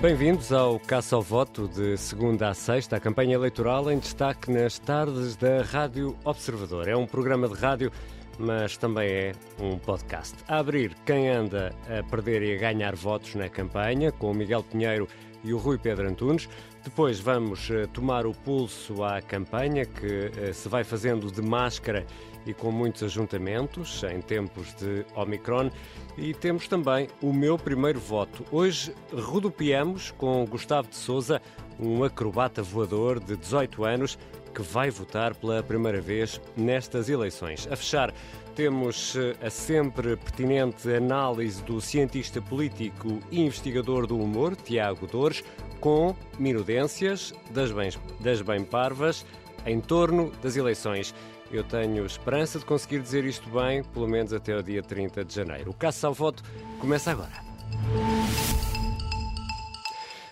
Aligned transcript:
Bem-vindos 0.00 0.52
ao 0.52 0.78
Caça 0.78 1.16
ao 1.16 1.22
Voto 1.22 1.66
de 1.66 1.96
segunda 1.96 2.48
a 2.48 2.54
sexta, 2.54 2.94
a 2.94 3.00
campanha 3.00 3.34
eleitoral 3.34 3.90
em 3.90 3.98
destaque 3.98 4.48
nas 4.48 4.78
tardes 4.78 5.34
da 5.34 5.62
Rádio 5.62 6.16
Observador. 6.24 6.86
É 6.86 6.96
um 6.96 7.04
programa 7.04 7.48
de 7.48 7.54
rádio, 7.54 7.90
mas 8.38 8.76
também 8.76 9.10
é 9.10 9.32
um 9.58 9.76
podcast. 9.76 10.36
A 10.46 10.58
abrir 10.58 10.94
quem 11.04 11.28
anda 11.28 11.74
a 11.88 12.00
perder 12.08 12.44
e 12.44 12.54
a 12.54 12.58
ganhar 12.58 12.94
votos 12.94 13.34
na 13.34 13.48
campanha, 13.48 14.12
com 14.12 14.30
o 14.30 14.34
Miguel 14.34 14.62
Pinheiro 14.62 15.08
e 15.42 15.52
o 15.52 15.58
Rui 15.58 15.76
Pedro 15.78 16.08
Antunes. 16.08 16.48
Depois 16.84 17.18
vamos 17.18 17.68
eh, 17.68 17.88
tomar 17.92 18.24
o 18.24 18.32
pulso 18.32 19.02
à 19.02 19.20
campanha 19.20 19.84
que 19.84 20.30
eh, 20.38 20.52
se 20.52 20.68
vai 20.68 20.84
fazendo 20.84 21.28
de 21.28 21.42
máscara 21.42 22.06
e 22.46 22.54
com 22.54 22.70
muitos 22.70 23.02
ajuntamentos 23.02 24.02
em 24.04 24.20
tempos 24.20 24.74
de 24.74 25.04
Omicron. 25.14 25.70
E 26.16 26.34
temos 26.34 26.68
também 26.68 27.08
o 27.22 27.32
meu 27.32 27.58
primeiro 27.58 28.00
voto. 28.00 28.44
Hoje 28.50 28.94
rodopiamos 29.12 30.10
com 30.12 30.44
Gustavo 30.46 30.88
de 30.88 30.96
Souza, 30.96 31.40
um 31.78 32.02
acrobata 32.02 32.62
voador 32.62 33.20
de 33.20 33.36
18 33.36 33.84
anos 33.84 34.18
que 34.54 34.62
vai 34.62 34.90
votar 34.90 35.34
pela 35.34 35.62
primeira 35.62 36.00
vez 36.00 36.40
nestas 36.56 37.08
eleições. 37.08 37.68
A 37.70 37.76
fechar, 37.76 38.12
temos 38.56 39.14
eh, 39.14 39.36
a 39.40 39.50
sempre 39.50 40.16
pertinente 40.16 40.92
análise 40.92 41.62
do 41.62 41.80
cientista 41.80 42.42
político 42.42 43.20
e 43.30 43.40
investigador 43.40 44.04
do 44.04 44.18
humor, 44.18 44.56
Tiago 44.56 45.06
Dores, 45.06 45.44
com 45.78 46.16
minudências 46.40 47.32
das 47.50 47.70
bem, 47.70 47.90
das 48.18 48.42
bem 48.42 48.64
parvas 48.64 49.24
em 49.64 49.80
torno 49.80 50.32
das 50.42 50.56
eleições. 50.56 51.14
Eu 51.50 51.64
tenho 51.64 52.04
esperança 52.04 52.58
de 52.58 52.64
conseguir 52.66 53.00
dizer 53.00 53.24
isto 53.24 53.48
bem, 53.48 53.82
pelo 53.82 54.06
menos 54.06 54.34
até 54.34 54.54
o 54.54 54.62
dia 54.62 54.82
30 54.82 55.24
de 55.24 55.34
janeiro. 55.34 55.70
O 55.70 55.74
caso 55.74 56.06
ao 56.06 56.12
voto 56.12 56.42
começa 56.78 57.10
agora. 57.10 57.32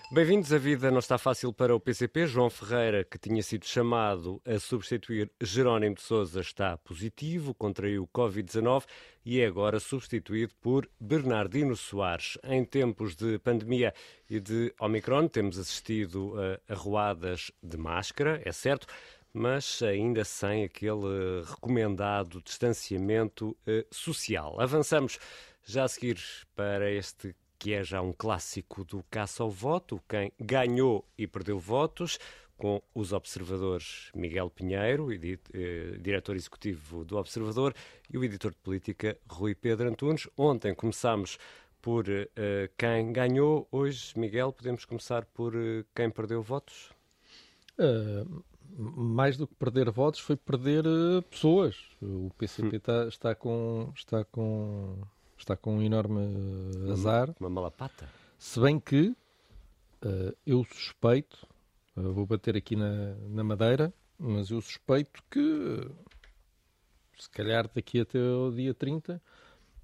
Bem-vindos. 0.09 0.53
A 0.53 0.59
vida 0.59 0.91
não 0.91 0.99
está 0.99 1.17
fácil 1.17 1.51
para 1.51 1.75
o 1.75 1.79
PCP. 1.79 2.27
João 2.27 2.51
Ferreira, 2.51 3.03
que 3.03 3.17
tinha 3.17 3.41
sido 3.41 3.65
chamado 3.65 4.39
a 4.45 4.59
substituir 4.59 5.31
Jerónimo 5.41 5.95
de 5.95 6.01
Sousa, 6.01 6.39
está 6.39 6.77
positivo, 6.77 7.53
contraiu 7.53 8.07
Covid-19 8.13 8.85
e 9.25 9.41
é 9.41 9.45
agora 9.45 9.79
substituído 9.79 10.53
por 10.61 10.87
Bernardino 10.99 11.75
Soares. 11.75 12.37
Em 12.43 12.63
tempos 12.63 13.15
de 13.15 13.37
pandemia 13.39 13.93
e 14.29 14.39
de 14.39 14.73
Omicron, 14.79 15.27
temos 15.27 15.59
assistido 15.59 16.35
a 16.39 16.73
arruadas 16.73 17.51
de 17.61 17.75
máscara, 17.75 18.41
é 18.45 18.51
certo, 18.53 18.87
mas 19.37 19.83
ainda 19.83 20.25
sem 20.25 20.63
aquele 20.63 21.43
recomendado 21.45 22.41
distanciamento 22.41 23.49
uh, 23.49 23.85
social. 23.91 24.59
Avançamos 24.59 25.19
já 25.63 25.83
a 25.83 25.87
seguir 25.87 26.17
para 26.55 26.89
este 26.91 27.35
que 27.59 27.73
é 27.73 27.83
já 27.83 28.01
um 28.01 28.11
clássico 28.13 28.83
do 28.83 29.03
caça 29.11 29.43
ao 29.43 29.49
voto, 29.49 30.01
quem 30.09 30.31
ganhou 30.39 31.07
e 31.17 31.27
perdeu 31.27 31.59
votos, 31.59 32.19
com 32.55 32.81
os 32.93 33.13
observadores 33.13 34.09
Miguel 34.15 34.49
Pinheiro, 34.49 35.11
eh, 35.11 35.37
diretor 35.99 36.35
executivo 36.35 37.03
do 37.03 37.17
Observador, 37.17 37.75
e 38.11 38.17
o 38.17 38.23
editor 38.23 38.51
de 38.51 38.57
política 38.57 39.17
Rui 39.27 39.53
Pedro 39.53 39.87
Antunes. 39.87 40.27
Ontem 40.35 40.73
começámos 40.73 41.37
por 41.81 42.07
uh, 42.07 42.27
quem 42.77 43.11
ganhou, 43.11 43.67
hoje, 43.71 44.17
Miguel, 44.17 44.51
podemos 44.51 44.85
começar 44.85 45.25
por 45.25 45.55
uh, 45.55 45.85
quem 45.95 46.09
perdeu 46.09 46.41
votos? 46.41 46.91
Uh, 47.77 48.43
mais 48.77 49.37
do 49.37 49.47
que 49.47 49.55
perder 49.55 49.89
votos, 49.89 50.19
foi 50.19 50.35
perder 50.35 50.85
uh, 50.85 51.21
pessoas. 51.23 51.75
O 52.01 52.29
PCP 52.37 52.67
hum. 52.67 52.77
está, 52.77 53.07
está, 53.07 53.35
com, 53.35 53.91
está, 53.95 54.25
com, 54.25 55.01
está 55.37 55.57
com 55.57 55.77
um 55.77 55.81
enorme 55.81 56.19
uh, 56.19 56.91
azar. 56.91 57.33
Uma 57.39 57.49
malapata. 57.49 58.09
Se 58.37 58.59
bem 58.59 58.79
que 58.79 59.15
uh, 60.03 60.35
eu 60.45 60.63
suspeito, 60.65 61.47
vou 61.95 62.25
bater 62.25 62.55
aqui 62.55 62.75
na, 62.75 63.15
na 63.29 63.43
madeira, 63.43 63.93
mas 64.19 64.51
eu 64.51 64.61
suspeito 64.61 65.23
que 65.29 65.89
se 67.17 67.29
calhar 67.31 67.67
daqui 67.73 68.01
até 68.01 68.19
o 68.19 68.51
dia 68.51 68.73
30 68.73 69.19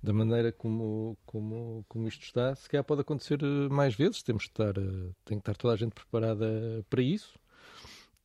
da 0.03 0.13
maneira 0.13 0.51
como, 0.51 1.17
como, 1.25 1.83
como 1.87 2.07
isto 2.07 2.23
está, 2.23 2.53
se 2.53 2.69
calhar 2.69 2.83
pode 2.83 3.01
acontecer 3.01 3.41
mais 3.71 3.95
vezes. 3.95 4.21
Temos 4.21 4.43
que 4.43 4.51
estar, 4.51 4.73
tem 5.25 5.37
que 5.37 5.41
estar 5.41 5.55
toda 5.55 5.73
a 5.73 5.77
gente 5.77 5.93
preparada 5.93 6.85
para 6.89 7.01
isso 7.01 7.39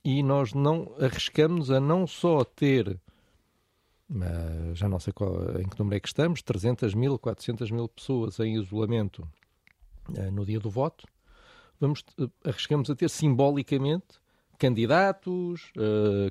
e 0.04 0.22
nós 0.22 0.52
não 0.52 0.94
arriscamos 1.00 1.70
a 1.70 1.80
não 1.80 2.06
só 2.06 2.44
ter, 2.44 2.98
já 4.74 4.88
não 4.88 4.98
sei 4.98 5.12
qual, 5.12 5.60
em 5.60 5.68
que 5.68 5.78
número 5.78 5.96
é 5.96 6.00
que 6.00 6.08
estamos, 6.08 6.42
300 6.42 6.94
mil, 6.94 7.18
400 7.18 7.70
mil 7.70 7.88
pessoas 7.88 8.38
em 8.40 8.56
isolamento 8.56 9.26
eh, 10.16 10.30
no 10.30 10.46
dia 10.46 10.58
do 10.58 10.70
voto, 10.70 11.06
vamos, 11.80 12.04
eh, 12.18 12.28
arriscamos 12.44 12.88
a 12.90 12.94
ter 12.94 13.10
simbolicamente 13.10 14.18
candidatos, 14.58 15.70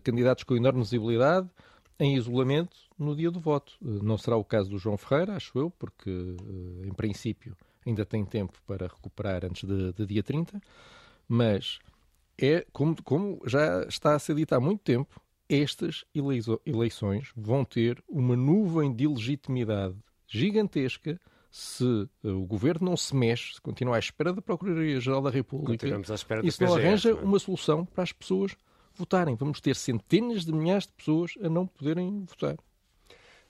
candidatos 0.03 0.43
com 0.43 0.53
enorme 0.53 0.81
visibilidade, 0.81 1.49
em 1.97 2.17
isolamento 2.17 2.75
no 2.99 3.15
dia 3.15 3.31
do 3.31 3.39
voto. 3.39 3.73
Não 3.79 4.17
será 4.17 4.35
o 4.35 4.43
caso 4.43 4.69
do 4.69 4.77
João 4.77 4.97
Ferreira, 4.97 5.37
acho 5.37 5.57
eu, 5.57 5.71
porque, 5.71 6.35
em 6.83 6.91
princípio, 6.91 7.55
ainda 7.85 8.05
tem 8.05 8.25
tempo 8.25 8.59
para 8.67 8.87
recuperar 8.87 9.45
antes 9.45 9.63
de, 9.63 9.93
de 9.93 10.05
dia 10.05 10.21
30, 10.21 10.61
mas 11.27 11.79
é, 12.39 12.65
como, 12.71 12.95
como 13.03 13.41
já 13.45 13.83
está 13.83 14.15
a 14.15 14.19
ser 14.19 14.35
dito 14.35 14.53
há 14.53 14.59
muito 14.59 14.81
tempo, 14.81 15.21
estas 15.49 16.03
eleições 16.65 17.31
vão 17.35 17.63
ter 17.63 18.03
uma 18.07 18.35
nuvem 18.35 18.93
de 18.93 19.05
ilegitimidade 19.05 19.95
gigantesca 20.27 21.19
se 21.49 22.07
eh, 22.23 22.27
o 22.27 22.45
governo 22.45 22.89
não 22.89 22.97
se 22.97 23.15
mexe, 23.15 23.55
se 23.55 23.61
continuar 23.61 23.95
à 23.95 23.99
espera 23.99 24.33
da 24.33 24.41
Procuradoria-Geral 24.41 25.21
da 25.21 25.29
República 25.29 25.87
e 26.43 26.51
se 26.51 26.63
não 26.63 26.75
arranja 26.75 27.09
é? 27.09 27.13
uma 27.13 27.39
solução 27.39 27.85
para 27.85 28.03
as 28.03 28.11
pessoas 28.11 28.55
votarem. 28.93 29.35
Vamos 29.35 29.61
ter 29.61 29.75
centenas 29.75 30.45
de 30.45 30.51
milhares 30.51 30.85
de 30.85 30.93
pessoas 30.93 31.33
a 31.41 31.49
não 31.49 31.65
poderem 31.65 32.25
votar. 32.25 32.57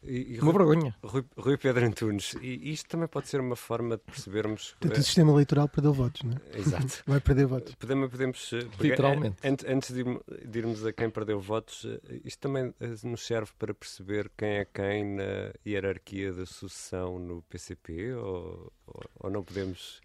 E, 0.04 0.36
e 0.36 0.40
uma 0.40 0.52
Rui, 0.52 0.66
vergonha. 0.66 0.96
Rui, 1.04 1.26
Rui, 1.38 1.58
Pedro 1.58 1.86
Antunes, 1.86 2.36
e 2.42 2.72
isto 2.72 2.90
também 2.90 3.08
pode 3.08 3.28
ser 3.28 3.40
uma 3.40 3.56
forma 3.56 3.98
de 3.98 4.04
percebermos. 4.04 4.76
Portanto, 4.80 5.00
o 5.00 5.04
sistema 5.04 5.32
eleitoral 5.32 5.68
perdeu 5.68 5.94
votos, 5.94 6.22
não 6.24 6.34
é? 6.34 6.60
Exato. 6.60 7.04
Vai 7.08 7.20
perder 7.20 7.46
votos. 7.46 7.76
Podemos. 7.76 8.10
podemos 8.10 8.54
eh, 8.54 8.68
Literalmente. 8.80 9.38
Antes, 9.44 9.66
antes 9.66 9.94
de, 9.94 10.04
de, 10.04 10.60
irmos 10.60 10.86
a 10.86 10.94
quem 10.94 11.10
perdeu 11.10 11.40
votos, 11.40 11.86
eh, 11.86 12.22
isto 12.24 12.40
também 12.40 12.74
eh, 12.80 12.96
nos 13.04 13.26
serve 13.26 13.52
para 13.58 13.74
perceber 13.74 14.32
quem 14.38 14.58
é 14.58 14.66
quem 14.66 15.16
na 15.16 15.52
hierarquia 15.66 16.32
da 16.32 16.46
sucessão 16.46 17.20
no 17.20 17.42
PCP 17.44 18.14
ou, 18.14 18.72
ou, 18.86 19.04
ou 19.20 19.30
não 19.30 19.44
podemos 19.44 20.02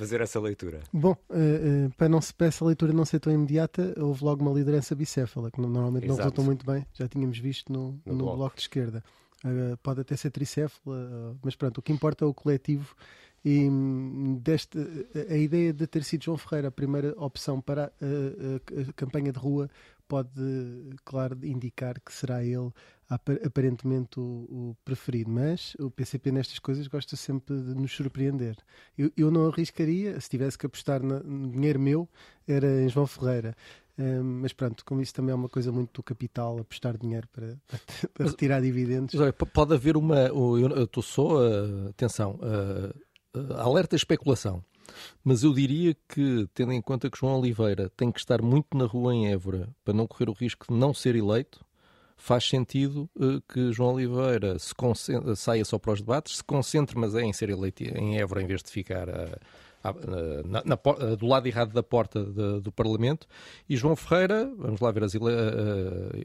fazer 0.00 0.20
essa 0.22 0.40
leitura? 0.40 0.80
Bom, 0.92 1.12
uh, 1.28 1.86
uh, 1.86 1.90
para, 1.96 2.08
não, 2.08 2.18
para 2.36 2.46
essa 2.46 2.64
leitura 2.64 2.92
não 2.92 3.04
ser 3.04 3.20
tão 3.20 3.32
imediata, 3.32 3.94
houve 3.98 4.24
logo 4.24 4.42
uma 4.42 4.52
liderança 4.52 4.94
bicéfala, 4.94 5.50
que 5.50 5.60
normalmente 5.60 6.04
Exato. 6.04 6.16
não 6.16 6.24
resultou 6.24 6.44
muito 6.44 6.64
bem, 6.64 6.86
já 6.94 7.06
tínhamos 7.06 7.38
visto 7.38 7.70
no, 7.70 8.00
no, 8.06 8.12
no 8.12 8.24
bloco. 8.24 8.36
bloco. 8.36 8.56
de 8.56 8.62
esquerda. 8.62 9.04
Uh, 9.44 9.76
pode 9.82 10.00
até 10.00 10.16
ser 10.16 10.30
tricéfala, 10.30 11.36
mas 11.42 11.54
pronto, 11.54 11.78
o 11.78 11.82
que 11.82 11.92
importa 11.92 12.24
é 12.24 12.28
o 12.28 12.34
coletivo 12.34 12.94
e 13.44 13.68
hum, 13.68 14.38
deste, 14.42 14.78
a 15.28 15.36
ideia 15.36 15.72
de 15.72 15.86
ter 15.86 16.04
sido 16.04 16.24
João 16.24 16.36
Ferreira 16.36 16.68
a 16.68 16.72
primeira 16.72 17.14
opção 17.16 17.60
para 17.60 17.84
a, 17.86 17.88
a, 17.88 18.90
a 18.90 18.92
campanha 18.92 19.32
de 19.32 19.38
rua 19.38 19.70
pode, 20.10 20.32
claro, 21.04 21.38
indicar 21.44 22.00
que 22.00 22.12
será 22.12 22.42
ele 22.42 22.72
aparentemente 23.08 24.18
o, 24.18 24.22
o, 24.22 24.76
preferido. 24.84 25.30
Mas 25.30 25.76
o 25.78 25.88
PCP 25.88 26.32
nestas 26.32 26.58
coisas 26.58 26.88
gosta 26.88 27.14
sempre 27.14 27.56
de 27.56 27.74
nos 27.74 27.92
surpreender. 27.94 28.56
Eu, 28.98 29.12
eu 29.16 29.30
não 29.30 29.46
arriscaria, 29.46 30.20
se 30.20 30.28
tivesse 30.28 30.58
que 30.58 30.66
apostar 30.66 31.00
no 31.00 31.48
dinheiro 31.48 31.78
meu, 31.78 32.08
era 32.46 32.82
em 32.82 32.88
João 32.88 33.06
Ferreira. 33.06 33.56
Um, 33.96 34.40
mas 34.40 34.52
pronto, 34.52 34.84
como 34.84 35.00
isso 35.00 35.14
também 35.14 35.32
é 35.32 35.34
uma 35.34 35.48
coisa 35.48 35.70
muito 35.70 35.92
do 35.92 36.02
capital, 36.02 36.58
apostar 36.58 36.96
dinheiro 36.96 37.28
para, 37.28 37.56
para 38.14 38.26
retirar 38.26 38.60
dividendos. 38.60 39.14
Mas, 39.14 39.32
pode 39.52 39.74
haver 39.74 39.96
uma. 39.96 40.20
Eu 40.22 40.84
estou 40.84 41.02
só. 41.02 41.36
Uh, 41.36 41.88
atenção. 41.90 42.38
Uh, 42.42 42.88
uh, 42.88 43.09
alerta 43.56 43.96
especulação. 43.96 44.62
Mas 45.22 45.42
eu 45.42 45.52
diria 45.52 45.94
que, 46.08 46.48
tendo 46.52 46.72
em 46.72 46.82
conta 46.82 47.10
que 47.10 47.18
João 47.18 47.38
Oliveira 47.38 47.90
tem 47.96 48.10
que 48.10 48.18
estar 48.18 48.42
muito 48.42 48.76
na 48.76 48.86
rua 48.86 49.14
em 49.14 49.30
Évora 49.30 49.68
para 49.84 49.94
não 49.94 50.06
correr 50.06 50.28
o 50.28 50.32
risco 50.32 50.66
de 50.68 50.78
não 50.78 50.92
ser 50.92 51.14
eleito, 51.14 51.64
faz 52.16 52.44
sentido 52.44 53.08
uh, 53.16 53.40
que 53.42 53.72
João 53.72 53.94
Oliveira 53.94 54.56
saia 55.36 55.64
só 55.64 55.78
para 55.78 55.92
os 55.92 56.00
debates, 56.00 56.38
se 56.38 56.44
concentre, 56.44 56.98
mas 56.98 57.14
é 57.14 57.22
em 57.22 57.32
ser 57.32 57.50
eleito 57.50 57.82
em 57.82 58.18
Évora 58.18 58.42
em 58.42 58.46
vez 58.46 58.62
de 58.62 58.70
ficar 58.70 59.08
a 59.08 59.38
na, 59.82 60.62
na, 60.64 61.14
do 61.16 61.26
lado 61.26 61.46
errado 61.46 61.72
da 61.72 61.82
porta 61.82 62.22
de, 62.22 62.60
do 62.60 62.70
Parlamento. 62.70 63.26
E 63.68 63.76
João 63.76 63.96
Ferreira, 63.96 64.50
vamos 64.58 64.80
lá 64.80 64.90
ver, 64.90 65.04
as 65.04 65.14
ele, 65.14 65.24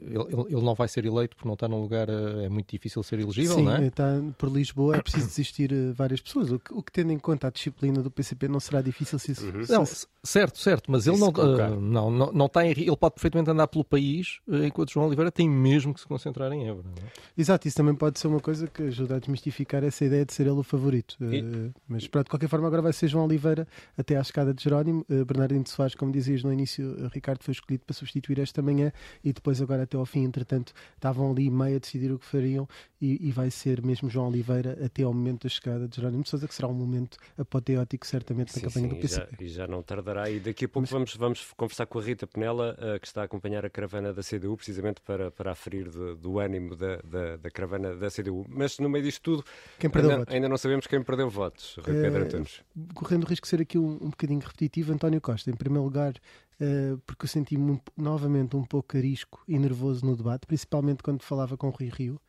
ele, 0.02 0.46
ele, 0.48 0.62
não 0.62 0.74
vai 0.74 0.88
ser 0.88 1.04
eleito 1.06 1.36
porque 1.36 1.48
não 1.48 1.54
está 1.54 1.66
num 1.66 1.80
lugar, 1.80 2.08
é 2.08 2.48
muito 2.48 2.70
difícil 2.70 3.02
ser 3.02 3.18
elegível, 3.18 3.56
Sim, 3.56 3.64
não 3.64 3.76
é? 3.76 3.86
está 3.86 4.20
por 4.36 4.50
Lisboa, 4.50 4.96
é 4.96 5.00
preciso 5.00 5.26
desistir 5.26 5.70
várias 5.94 6.20
pessoas. 6.20 6.50
O 6.52 6.58
que, 6.58 6.72
o 6.72 6.82
que, 6.82 6.92
tendo 6.92 7.12
em 7.12 7.18
conta 7.18 7.48
a 7.48 7.50
disciplina 7.50 8.02
do 8.02 8.10
PCP, 8.10 8.48
não 8.48 8.60
será 8.60 8.82
difícil 8.82 9.18
se 9.18 9.32
isso. 9.32 9.46
Uhum. 9.46 9.64
Não, 9.68 9.84
certo, 10.22 10.58
certo, 10.58 10.90
mas 10.90 11.06
ele 11.06 11.18
não, 11.18 11.28
uh, 11.28 11.80
não, 11.80 12.10
não, 12.10 12.32
não 12.32 12.46
está 12.46 12.64
em, 12.64 12.70
ele 12.70 12.96
pode 12.96 13.14
perfeitamente 13.14 13.50
andar 13.50 13.66
pelo 13.68 13.84
país, 13.84 14.40
enquanto 14.48 14.92
João 14.92 15.06
Oliveira 15.06 15.30
tem 15.30 15.48
mesmo 15.48 15.94
que 15.94 16.00
se 16.00 16.06
concentrar 16.06 16.52
em 16.52 16.68
Évora. 16.68 16.88
É? 17.02 17.40
Exato, 17.40 17.66
isso 17.66 17.76
também 17.76 17.94
pode 17.94 18.18
ser 18.18 18.28
uma 18.28 18.40
coisa 18.40 18.66
que 18.66 18.82
ajuda 18.82 19.16
a 19.16 19.18
desmistificar 19.18 19.82
essa 19.84 20.04
ideia 20.04 20.24
de 20.24 20.32
ser 20.32 20.42
ele 20.42 20.50
o 20.58 20.62
favorito. 20.62 21.16
E... 21.20 21.40
Uh, 21.40 21.74
mas 21.88 22.06
pronto, 22.08 22.26
de 22.26 22.30
qualquer 22.30 22.48
forma, 22.48 22.66
agora 22.66 22.82
vai 22.82 22.92
ser 22.92 23.08
João 23.08 23.24
Oliveira 23.24 23.45
Oliveira 23.46 23.68
até 23.96 24.16
à 24.16 24.20
escada 24.20 24.52
de 24.52 24.62
Jerónimo. 24.62 25.04
Uh, 25.08 25.24
Bernardino 25.24 25.66
Soares, 25.66 25.94
como 25.94 26.12
dizias 26.12 26.42
no 26.42 26.52
início, 26.52 26.92
uh, 26.92 27.08
Ricardo 27.08 27.42
foi 27.42 27.52
escolhido 27.52 27.84
para 27.84 27.94
substituir 27.94 28.38
esta 28.40 28.60
manhã 28.60 28.92
e 29.22 29.32
depois 29.32 29.60
agora 29.62 29.84
até 29.84 29.96
ao 29.96 30.04
fim, 30.04 30.24
entretanto, 30.24 30.72
estavam 30.94 31.30
ali 31.30 31.50
meio 31.50 31.76
a 31.76 31.78
decidir 31.78 32.12
o 32.12 32.18
que 32.18 32.26
fariam 32.26 32.68
e, 33.00 33.28
e 33.28 33.32
vai 33.32 33.50
ser 33.50 33.82
mesmo 33.82 34.08
João 34.10 34.28
Oliveira 34.28 34.78
até 34.84 35.02
ao 35.02 35.12
momento 35.12 35.44
da 35.44 35.48
chegada 35.48 35.86
de 35.86 35.96
Jerónimo 35.96 36.22
de 36.22 36.28
Sousa, 36.28 36.48
que 36.48 36.54
será 36.54 36.68
um 36.68 36.74
momento 36.74 37.16
apoteótico 37.38 38.06
certamente 38.06 38.48
na 38.48 38.54
sim, 38.54 38.60
campanha 38.60 38.88
sim, 38.88 38.94
do 38.94 39.00
PCP. 39.00 39.34
E 39.34 39.36
já, 39.36 39.44
e 39.44 39.48
já, 39.48 39.66
não 39.66 39.82
tardará. 39.82 40.28
E 40.30 40.40
daqui 40.40 40.64
a 40.64 40.68
pouco 40.68 40.82
Mas... 40.82 40.90
vamos, 40.90 41.16
vamos 41.16 41.52
conversar 41.56 41.86
com 41.86 41.98
a 41.98 42.02
Rita 42.02 42.26
Penela, 42.26 42.76
que 43.00 43.06
está 43.06 43.22
a 43.22 43.24
acompanhar 43.24 43.64
a 43.64 43.70
caravana 43.70 44.12
da 44.12 44.22
CDU, 44.22 44.56
precisamente 44.56 45.00
para, 45.00 45.30
para 45.30 45.52
aferir 45.52 45.90
do, 45.90 46.16
do 46.16 46.38
ânimo 46.38 46.74
da, 46.74 46.96
da, 46.96 47.36
da, 47.36 47.50
caravana 47.50 47.94
da 47.94 48.10
CDU. 48.10 48.44
Mas 48.48 48.78
no 48.78 48.88
meio 48.88 49.04
disto 49.04 49.22
tudo, 49.22 49.44
ainda, 49.82 50.24
ainda, 50.28 50.48
não 50.48 50.56
sabemos 50.56 50.86
quem 50.86 51.02
perdeu 51.02 51.28
votos, 51.28 51.76
Rui 51.84 52.00
Pedro 52.00 52.22
eh, 52.22 52.26
Antunes. 52.26 52.62
Correndo 52.94 53.24
o 53.24 53.26
risco 53.36 53.46
de 53.46 53.50
ser 53.50 53.60
aqui 53.60 53.78
um, 53.78 53.92
um 54.00 54.10
bocadinho 54.10 54.40
repetitivo, 54.40 54.92
António 54.92 55.20
Costa, 55.20 55.50
em 55.50 55.54
primeiro 55.54 55.84
lugar, 55.84 56.14
uh, 56.60 56.98
porque 57.06 57.24
eu 57.24 57.28
senti-me 57.28 57.80
novamente 57.96 58.56
um 58.56 58.64
pouco 58.64 58.96
arisco 58.96 59.42
e 59.46 59.58
nervoso 59.58 60.04
no 60.04 60.16
debate, 60.16 60.46
principalmente 60.46 61.02
quando 61.02 61.22
falava 61.22 61.56
com 61.56 61.68
Rui 61.68 61.90
Rio, 61.92 62.20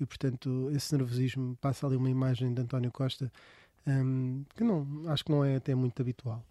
e 0.00 0.04
portanto 0.04 0.70
esse 0.72 0.94
nervosismo 0.96 1.56
passa 1.60 1.86
ali 1.86 1.96
uma 1.96 2.10
imagem 2.10 2.52
de 2.52 2.60
António 2.60 2.90
Costa 2.90 3.32
um, 3.86 3.90
ehm, 3.90 4.44
que 4.54 4.64
não, 4.64 5.04
acho 5.06 5.24
que 5.24 5.30
não 5.30 5.44
é 5.44 5.56
até 5.56 5.74
muito 5.74 6.00
habitual. 6.02 6.44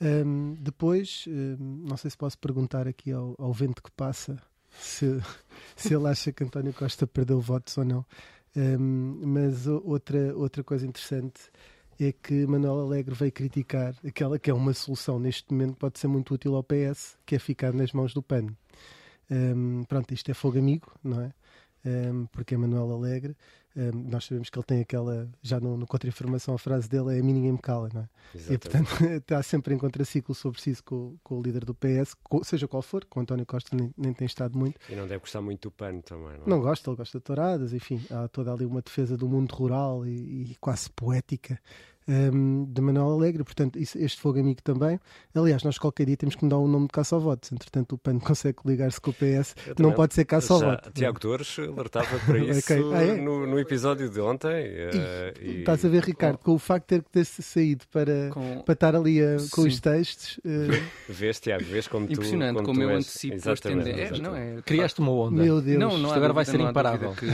Um, 0.00 0.06
ehm, 0.06 0.54
depois, 0.58 1.24
um, 1.28 1.30
ehm, 1.30 1.88
não 1.88 1.96
sei 1.96 2.10
se 2.10 2.16
posso 2.16 2.38
perguntar 2.38 2.88
aqui 2.88 3.12
ao, 3.12 3.34
ao 3.38 3.52
vento 3.52 3.82
que 3.82 3.90
passa 3.92 4.40
se, 4.70 5.06
se 5.76 5.94
ele 5.94 6.08
acha 6.08 6.32
que 6.32 6.42
António 6.42 6.72
Costa 6.72 7.06
perdeu 7.06 7.40
votos 7.40 7.76
ou 7.76 7.84
não. 7.84 8.06
Um, 8.56 9.20
mas 9.24 9.68
outra, 9.68 10.36
outra 10.36 10.64
coisa 10.64 10.84
interessante 10.84 11.40
é 12.06 12.12
que 12.12 12.46
Manuel 12.46 12.80
Alegre 12.80 13.14
veio 13.14 13.32
criticar 13.32 13.94
aquela 14.06 14.38
que 14.38 14.50
é 14.50 14.54
uma 14.54 14.72
solução 14.72 15.18
neste 15.18 15.52
momento 15.52 15.76
pode 15.76 15.98
ser 15.98 16.08
muito 16.08 16.32
útil 16.34 16.54
ao 16.54 16.64
PS, 16.64 17.18
que 17.26 17.34
é 17.34 17.38
ficar 17.38 17.72
nas 17.72 17.92
mãos 17.92 18.14
do 18.14 18.22
PAN. 18.22 18.46
Um, 19.30 19.84
pronto, 19.84 20.12
isto 20.12 20.30
é 20.30 20.34
fogo 20.34 20.58
amigo, 20.58 20.90
não 21.02 21.20
é? 21.20 21.32
Um, 21.84 22.26
porque 22.26 22.54
é 22.54 22.58
Manuel 22.58 22.92
Alegre 22.92 23.36
um, 23.76 24.10
nós 24.10 24.24
sabemos 24.24 24.50
que 24.50 24.58
ele 24.58 24.64
tem 24.64 24.80
aquela, 24.80 25.28
já 25.40 25.60
no, 25.60 25.76
no 25.76 25.86
contra-informação, 25.86 26.54
a 26.54 26.58
frase 26.58 26.88
dele 26.88 27.16
é 27.16 27.20
a 27.20 27.22
mim 27.22 27.32
ninguém 27.32 27.52
me 27.52 27.58
cala, 27.58 27.88
não 27.94 28.02
é? 28.02 28.08
Exatamente. 28.34 28.54
E 28.54 28.58
portanto 28.58 29.04
está 29.22 29.42
sempre 29.42 29.74
em 29.74 29.78
contraciclo 29.78 30.34
sobre 30.34 30.60
si 30.60 30.74
com, 30.82 31.16
com 31.22 31.38
o 31.38 31.42
líder 31.42 31.64
do 31.64 31.74
PS, 31.74 32.16
seja 32.42 32.66
qual 32.66 32.82
for, 32.82 33.04
com 33.04 33.20
António 33.20 33.46
Costa 33.46 33.76
nem, 33.76 33.92
nem 33.96 34.12
tem 34.12 34.26
estado 34.26 34.58
muito. 34.58 34.78
E 34.88 34.96
não 34.96 35.06
deve 35.06 35.20
gostar 35.20 35.40
muito 35.40 35.68
do 35.68 35.70
PAN 35.70 36.00
também, 36.00 36.38
não 36.38 36.46
é? 36.46 36.48
Não 36.48 36.60
gosta, 36.60 36.90
ele 36.90 36.96
gosta 36.96 37.18
de 37.18 37.24
touradas, 37.24 37.72
enfim, 37.72 38.04
há 38.10 38.26
toda 38.26 38.52
ali 38.52 38.64
uma 38.64 38.82
defesa 38.82 39.16
do 39.16 39.28
mundo 39.28 39.52
rural 39.54 40.04
e, 40.04 40.50
e 40.50 40.56
quase 40.60 40.90
poética 40.90 41.60
um, 42.08 42.64
de 42.64 42.80
Manuel 42.80 43.10
Alegre, 43.10 43.44
portanto, 43.44 43.78
isso, 43.78 43.98
este 43.98 44.20
fogo 44.20 44.38
amigo 44.38 44.62
também. 44.62 44.98
Aliás, 45.34 45.62
nós 45.62 45.78
qualquer 45.78 46.06
dia 46.06 46.16
temos 46.16 46.34
que 46.34 46.44
mudar 46.44 46.58
o 46.58 46.66
nome 46.66 46.86
de 46.86 46.92
caça 46.92 47.14
ao 47.14 47.20
voto. 47.20 47.48
Entretanto, 47.52 47.94
o 47.94 47.98
PAN 47.98 48.18
consegue 48.20 48.58
ligar-se 48.64 49.00
com 49.00 49.10
o 49.10 49.14
PS, 49.14 49.54
não 49.78 49.92
pode 49.92 50.14
ser 50.14 50.24
caça 50.24 50.54
ao 50.54 50.60
voto. 50.60 50.90
Tiago 50.92 51.20
Torres 51.20 51.58
alertava 51.58 52.18
para 52.26 52.38
isso 52.50 52.72
okay. 52.72 52.82
ah, 52.94 53.02
é? 53.02 53.20
no, 53.20 53.46
no, 53.46 53.58
episódio 53.58 54.08
de 54.08 54.20
ontem. 54.20 54.48
Uh, 54.48 55.40
e, 55.40 55.58
Estás 55.60 55.84
a 55.84 55.88
ver, 55.88 56.02
Ricardo, 56.02 56.38
com 56.38 56.54
o 56.54 56.58
facto 56.58 56.88
de 56.88 57.00
ter 57.00 57.04
que 57.04 57.10
ter 57.10 57.24
saído 57.24 57.84
para, 57.92 58.30
com... 58.30 58.62
para 58.62 58.72
estar 58.72 58.96
ali 58.96 59.22
a, 59.22 59.36
com 59.50 59.62
Sim. 59.62 59.68
os 59.68 59.80
textos. 59.80 60.38
Uh... 60.38 60.82
Vês, 61.08 61.38
Tiago, 61.38 61.64
vês 61.64 61.86
como 61.86 62.06
tu. 62.06 62.12
Impressionante 62.14 62.56
como, 62.56 62.66
como 62.66 62.82
eu 62.82 62.90
és... 62.90 62.98
antecipo 62.98 63.34
exatamente, 63.34 63.90
é, 63.90 64.18
não 64.18 64.34
é? 64.34 64.62
Criaste 64.62 65.00
uma 65.00 65.12
onda. 65.12 65.42
Meu 65.42 65.60
Deus, 65.60 65.78
não, 65.78 65.98
não 65.98 66.08
Isto 66.08 66.16
agora 66.16 66.32
vai 66.32 66.44
ser 66.44 66.60
imparável. 66.60 67.14
Que... 67.14 67.26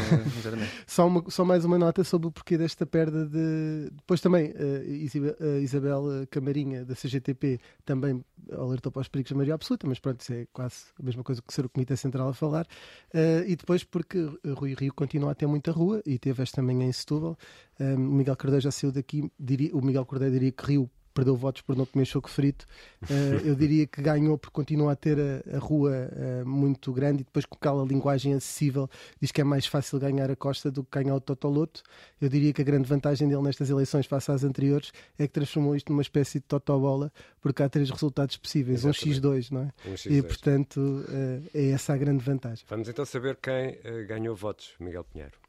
só, 0.87 1.07
uma, 1.07 1.25
só 1.29 1.45
mais 1.45 1.65
uma 1.65 1.79
nota 1.79 2.05
sobre 2.05 2.29
o 2.29 2.31
porquê 2.31 2.59
desta 2.59 2.85
perda 2.85 3.25
de. 3.25 3.91
Depois 3.93 4.21
também, 4.21 4.53
uh, 4.57 5.59
Isabel 5.61 6.27
Camarinha, 6.31 6.85
da 6.85 6.95
CGTP, 6.95 7.61
também 7.85 8.25
alertou 8.53 8.91
para 8.91 9.03
os 9.03 9.09
perigos 9.09 9.31
da 9.31 9.37
maioria 9.37 9.55
absoluta, 9.55 9.87
mas 9.87 9.99
pronto, 9.99 10.21
isso 10.21 10.33
é 10.33 10.47
quase 10.53 10.77
a 10.99 11.03
mesma 11.03 11.23
coisa 11.23 11.43
que 11.43 11.53
ser 11.53 11.65
o 11.65 11.69
Comitê 11.69 11.97
Central 11.97 12.29
a 12.29 12.35
falar. 12.35 12.67
Uh, 13.15 13.47
e 13.47 13.57
depois 13.57 13.85
porque 13.85 14.19
Rui 14.57 14.75
Rio 14.75 14.93
continua 14.95 15.33
a 15.33 15.35
ter 15.35 15.47
muita 15.47 15.71
rua 15.71 16.03
e 16.07 16.19
teve 16.19 16.43
esta 16.43 16.63
manhã 16.63 16.87
em 16.87 16.93
Setúbal. 16.93 17.37
O 17.79 17.99
Miguel 17.99 18.37
Cordeiro 18.37 18.63
já 18.63 18.71
saiu 18.71 18.91
daqui, 18.91 19.31
diria, 19.39 19.77
o 19.77 19.85
Miguel 19.85 20.07
Cordeiro 20.07 20.33
diria 20.33 20.51
que 20.51 20.65
Rio 20.65 20.91
perdeu 21.17 21.35
votos 21.35 21.63
por 21.63 21.75
não 21.75 21.87
comer 21.87 22.05
choco 22.05 22.29
frito. 22.29 22.67
Uh, 23.05 23.47
eu 23.47 23.55
diria 23.57 23.87
que 23.87 24.03
ganhou 24.03 24.37
porque 24.37 24.53
continua 24.53 24.93
a 24.93 24.97
ter 24.97 25.19
a, 25.19 25.57
a 25.57 25.59
rua 25.59 26.11
uh, 26.13 26.47
muito 26.47 26.93
grande 26.93 27.23
e 27.23 27.25
depois 27.25 27.47
com 27.47 27.57
aquela 27.57 27.83
linguagem 27.85 28.35
acessível 28.35 28.89
diz 29.19 29.33
que 29.33 29.41
é 29.41 29.45
mais 29.45 29.67
fácil 29.67 29.99
ganhar 29.99 30.31
a 30.31 30.37
Costa 30.37 30.71
do 30.71 30.85
que 30.85 30.91
ganhar 30.99 31.15
o 31.15 31.21
Totoloto. 31.21 31.83
Eu 32.21 32.29
diria 32.29 32.53
que 32.53 32.61
a 32.61 32.65
grande 32.65 32.87
vantagem 32.87 33.27
dele 33.27 33.43
nestas 33.43 33.71
eleições 33.71 34.05
face 34.05 34.31
às 34.31 34.45
anteriores 34.45 34.93
é 35.19 35.27
que 35.27 35.33
transformou 35.33 35.75
isto 35.75 35.91
numa 35.91 36.03
espécie 36.03 36.39
de 36.39 36.45
totobola 36.45 37.11
porque 37.41 37.63
há 37.63 37.69
três 37.69 37.89
resultados 37.89 38.37
possíveis, 38.37 38.85
Exatamente. 38.85 39.27
um 39.27 39.31
X2, 39.31 39.51
não 39.51 39.61
é? 39.63 39.89
Um 39.89 39.95
X2. 39.95 40.13
E 40.13 40.23
portanto 40.23 40.77
uh, 40.79 41.51
é 41.55 41.71
essa 41.71 41.95
a 41.95 41.97
grande 41.97 42.23
vantagem. 42.23 42.65
Vamos 42.69 42.89
então 42.89 43.05
saber 43.07 43.37
quem 43.37 43.79
ganhou 44.07 44.37
votos, 44.37 44.75
Miguel 44.79 45.05
Pinheiro. 45.05 45.46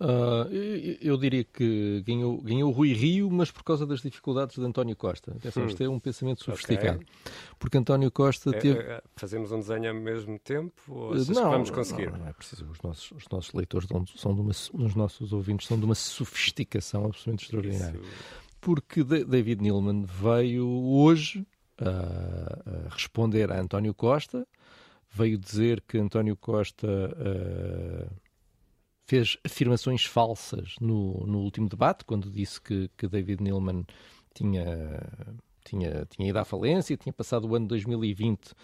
Uh, 0.00 0.50
eu, 0.52 0.96
eu, 1.00 1.16
diria 1.16 1.44
que 1.44 2.02
ganhou, 2.04 2.40
ganhou 2.42 2.70
Rui 2.72 2.92
Rio, 2.92 3.30
mas 3.30 3.52
por 3.52 3.62
causa 3.62 3.86
das 3.86 4.02
dificuldades 4.02 4.56
de 4.56 4.64
António 4.64 4.96
Costa. 4.96 5.30
Atenção, 5.30 5.62
hum. 5.62 5.66
isto 5.66 5.82
é 5.84 5.88
um 5.88 6.00
pensamento 6.00 6.42
sofisticado. 6.42 6.96
Okay. 6.96 7.32
Porque 7.60 7.78
António 7.78 8.10
Costa 8.10 8.50
é, 8.50 8.58
teve. 8.58 8.80
É, 8.80 9.02
fazemos 9.14 9.52
um 9.52 9.60
desenho 9.60 9.90
ao 9.90 9.94
mesmo 9.94 10.36
tempo? 10.38 10.74
Ou 10.88 11.14
não, 11.14 11.50
vamos 11.50 11.70
conseguir? 11.70 12.10
Não, 12.10 12.18
não, 12.18 12.28
é 12.28 12.32
preciso. 12.32 12.66
Os 12.68 12.82
nossos, 12.82 13.12
os 13.12 13.28
nossos 13.30 13.54
leitores 13.54 13.88
são 14.16 14.34
de 14.34 14.40
uma, 14.40 14.50
os 14.50 14.94
nossos 14.96 15.32
ouvintes 15.32 15.68
são 15.68 15.78
de 15.78 15.84
uma 15.84 15.94
sofisticação 15.94 17.04
absolutamente 17.04 17.44
extraordinária. 17.44 17.98
Isso. 17.98 18.44
Porque 18.60 19.04
David 19.04 19.62
Neilman 19.62 20.04
veio 20.04 20.66
hoje 20.66 21.46
a 21.78 22.88
responder 22.90 23.52
a 23.52 23.60
António 23.60 23.94
Costa, 23.94 24.46
veio 25.12 25.38
dizer 25.38 25.84
que 25.86 25.98
António 25.98 26.36
Costa. 26.36 26.88
Uh, 26.88 28.23
fez 29.06 29.36
afirmações 29.44 30.04
falsas 30.04 30.76
no, 30.80 31.26
no 31.26 31.40
último 31.40 31.68
debate, 31.68 32.04
quando 32.04 32.30
disse 32.30 32.60
que, 32.60 32.90
que 32.96 33.06
David 33.06 33.42
Neilman 33.42 33.84
tinha, 34.34 34.66
tinha, 35.64 36.06
tinha 36.06 36.28
ido 36.28 36.38
à 36.38 36.44
falência, 36.44 36.96
tinha 36.96 37.12
passado 37.12 37.46
o 37.46 37.54
ano 37.54 37.66
2020 37.68 38.48
uh, 38.48 38.54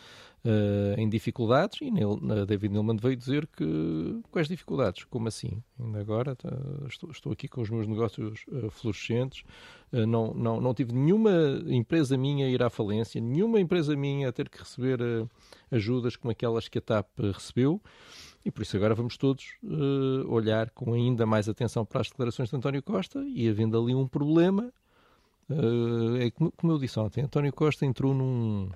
eh, 0.44 0.94
em 0.96 1.08
dificuldades, 1.08 1.80
e 1.82 1.90
Neil, 1.90 2.18
David 2.46 2.72
Neilman 2.72 2.96
veio 2.96 3.16
dizer 3.16 3.46
que 3.46 4.20
quais 4.30 4.48
dificuldades? 4.48 5.04
Como 5.04 5.28
assim? 5.28 5.62
Ainda 5.78 6.00
agora 6.00 6.34
tá, 6.34 6.50
estou, 6.88 7.10
estou, 7.10 7.32
aqui 7.32 7.46
com 7.46 7.60
os 7.60 7.68
meus 7.68 7.86
negócios 7.86 8.44
uh, 8.48 8.70
florescentes, 8.70 9.44
uh, 9.92 10.06
não, 10.06 10.32
não, 10.32 10.58
não 10.58 10.72
tive 10.72 10.94
nenhuma 10.94 11.62
empresa 11.66 12.16
minha 12.16 12.46
a 12.46 12.48
ir 12.48 12.62
à 12.62 12.70
falência, 12.70 13.20
nenhuma 13.20 13.60
empresa 13.60 13.94
minha 13.94 14.30
a 14.30 14.32
ter 14.32 14.48
que 14.48 14.58
receber 14.58 15.00
ajudas 15.70 16.16
como 16.16 16.32
aquelas 16.32 16.66
que 16.66 16.78
a 16.78 16.82
TAP 16.82 17.08
recebeu. 17.34 17.80
E 18.44 18.50
por 18.50 18.62
isso 18.62 18.76
agora 18.76 18.94
vamos 18.94 19.16
todos 19.16 19.56
uh, 19.62 20.26
olhar 20.28 20.70
com 20.70 20.94
ainda 20.94 21.26
mais 21.26 21.48
atenção 21.48 21.84
para 21.84 22.00
as 22.00 22.08
declarações 22.08 22.48
de 22.48 22.56
António 22.56 22.82
Costa 22.82 23.22
e 23.26 23.48
havendo 23.48 23.78
ali 23.78 23.94
um 23.94 24.08
problema, 24.08 24.72
uh, 25.50 26.16
é 26.16 26.30
como, 26.30 26.50
como, 26.52 26.72
eu 26.72 26.78
disse 26.78 26.98
ontem, 26.98 27.22
António 27.22 27.52
Costa 27.52 27.84
entrou 27.84 28.14
num, 28.14 28.70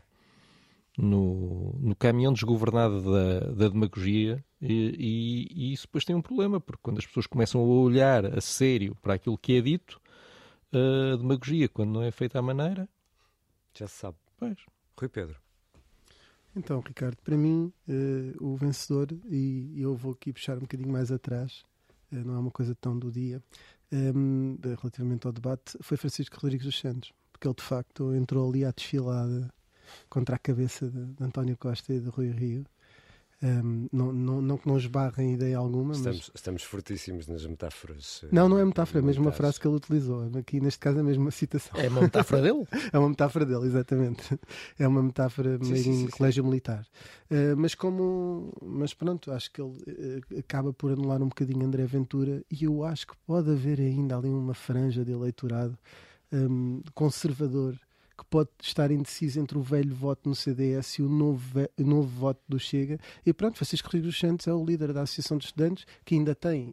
no, 0.99 1.75
no 1.81 1.97
caminhão 1.97 2.33
desgovernado 2.33 3.01
da, 3.11 3.41
da 3.53 3.69
demagogia 3.69 4.45
e, 4.61 4.95
e, 4.99 5.49
e, 5.51 5.73
isso 5.73 5.87
depois 5.87 6.05
tem 6.05 6.15
um 6.15 6.23
problema, 6.23 6.61
porque 6.61 6.83
quando 6.83 6.99
as 6.99 7.07
pessoas 7.07 7.27
começam 7.27 7.61
a 7.61 7.65
olhar 7.65 8.27
a 8.27 8.41
sério 8.43 8.95
para 8.97 9.15
aquilo 9.15 9.39
que 9.39 9.57
é 9.57 9.63
dito, 9.63 9.99
a 10.73 11.17
demagogia, 11.17 11.69
quando 11.69 11.91
não 11.93 12.03
é 12.03 12.11
feita 12.11 12.39
à 12.39 12.43
maneira... 12.43 12.89
Já 13.77 13.87
se 13.87 13.95
sabe. 13.95 14.17
Pois. 14.37 14.59
Rui 14.99 15.09
Pedro. 15.09 15.44
Então, 16.57 16.81
Ricardo, 16.81 17.17
para 17.23 17.37
mim, 17.37 17.73
uh, 17.89 18.45
o 18.45 18.57
vencedor, 18.57 19.09
e 19.29 19.73
eu 19.77 19.97
vou 19.97 20.13
aqui 20.13 20.33
puxar 20.33 20.57
um 20.57 20.61
bocadinho 20.61 20.91
mais 20.91 21.11
atrás, 21.11 21.65
uh, 22.13 22.17
não 22.17 22.35
é 22.35 22.39
uma 22.39 22.51
coisa 22.51 22.75
tão 22.77 22.97
do 22.97 23.11
dia, 23.11 23.43
um, 23.93 24.57
ehm, 24.63 24.75
relativamente 24.81 25.27
ao 25.27 25.33
debate, 25.33 25.77
foi 25.81 25.97
Francisco 25.97 26.37
Rodrigues 26.41 26.67
dos 26.67 26.79
Santos, 26.79 27.13
porque 27.33 27.49
ele 27.49 27.55
de 27.55 27.63
facto 27.63 28.15
entrou 28.15 28.49
ali 28.49 28.65
à 28.65 28.71
desfilada 28.71 29.53
contra 30.09 30.37
a 30.37 30.39
cabeça 30.39 30.89
de, 30.89 31.07
de 31.07 31.25
António 31.25 31.57
Costa 31.57 31.93
e 31.93 32.01
de 32.01 32.09
Rui 32.09 32.31
Rio 32.31 32.65
um, 33.45 33.89
não, 33.93 34.11
não, 34.11 34.41
não 34.41 34.57
que 34.57 34.67
não 34.67 34.79
esbarrem 34.79 35.35
ideia 35.35 35.59
alguma. 35.59 35.93
Estamos, 35.93 36.19
mas... 36.19 36.31
estamos 36.35 36.63
fortíssimos 36.63 37.29
nas 37.29 37.45
metáforas. 37.45 38.23
Eh, 38.25 38.29
não, 38.33 38.49
não 38.49 38.59
é 38.59 38.65
metáfora, 38.65 39.01
é 39.01 39.03
mesmo 39.03 39.23
uma 39.23 39.33
frase 39.33 39.61
que 39.61 39.69
ele 39.69 39.77
utilizou. 39.77 40.31
Aqui 40.39 40.61
neste 40.61 40.81
caso 40.81 40.99
é 40.99 41.03
mesmo 41.03 41.25
uma 41.25 41.31
citação. 41.31 41.79
É 41.79 41.89
uma 41.91 42.01
metáfora 42.01 42.41
dele? 42.41 42.67
é 42.91 42.99
uma 42.99 43.11
metáfora 43.11 43.45
dele, 43.45 43.67
exatamente. 43.67 44.41
É 44.79 44.89
uma 44.89 45.03
metáfora 45.03 45.59
sim, 45.63 45.73
meio 45.73 45.85
sim, 45.85 45.91
em 45.91 46.07
sim, 46.07 46.09
colégio 46.09 46.43
militar. 46.43 46.87
Uh, 47.31 47.55
mas 47.55 47.75
como. 47.75 48.51
Mas 48.63 48.95
pronto, 48.95 49.31
acho 49.31 49.53
que 49.53 49.61
ele 49.61 49.73
uh, 49.73 50.39
acaba 50.39 50.73
por 50.73 50.93
anular 50.93 51.23
um 51.23 51.29
bocadinho 51.29 51.67
André 51.67 51.85
Ventura 51.85 52.43
e 52.51 52.65
eu 52.65 52.83
acho 52.83 53.09
que 53.09 53.15
pode 53.27 53.51
haver 53.51 53.79
ainda 53.79 54.17
ali 54.17 54.31
uma 54.31 54.55
franja 54.55 55.05
de 55.05 55.13
eleitorado 55.13 55.79
um, 56.33 56.83
conservador 56.95 57.79
que 58.17 58.25
pode 58.25 58.51
estar 58.63 58.91
indeciso 58.91 59.41
entre 59.41 59.59
o 59.59 59.63
velho 59.63 59.95
voto 59.95 60.29
no 60.29 60.35
CDS 60.35 60.99
e 60.99 61.03
o 61.03 61.09
novo, 61.09 61.61
novo 61.79 62.09
voto 62.09 62.41
do 62.49 62.59
Chega. 62.59 62.99
E 63.25 63.33
pronto, 63.33 63.57
Francisco 63.57 63.89
Rodrigues 63.89 64.19
Santos 64.19 64.47
é 64.47 64.53
o 64.53 64.65
líder 64.65 64.93
da 64.93 65.03
Associação 65.03 65.37
de 65.37 65.47
Estudantes, 65.47 65.87
que 66.05 66.15
ainda 66.15 66.35
tem 66.35 66.73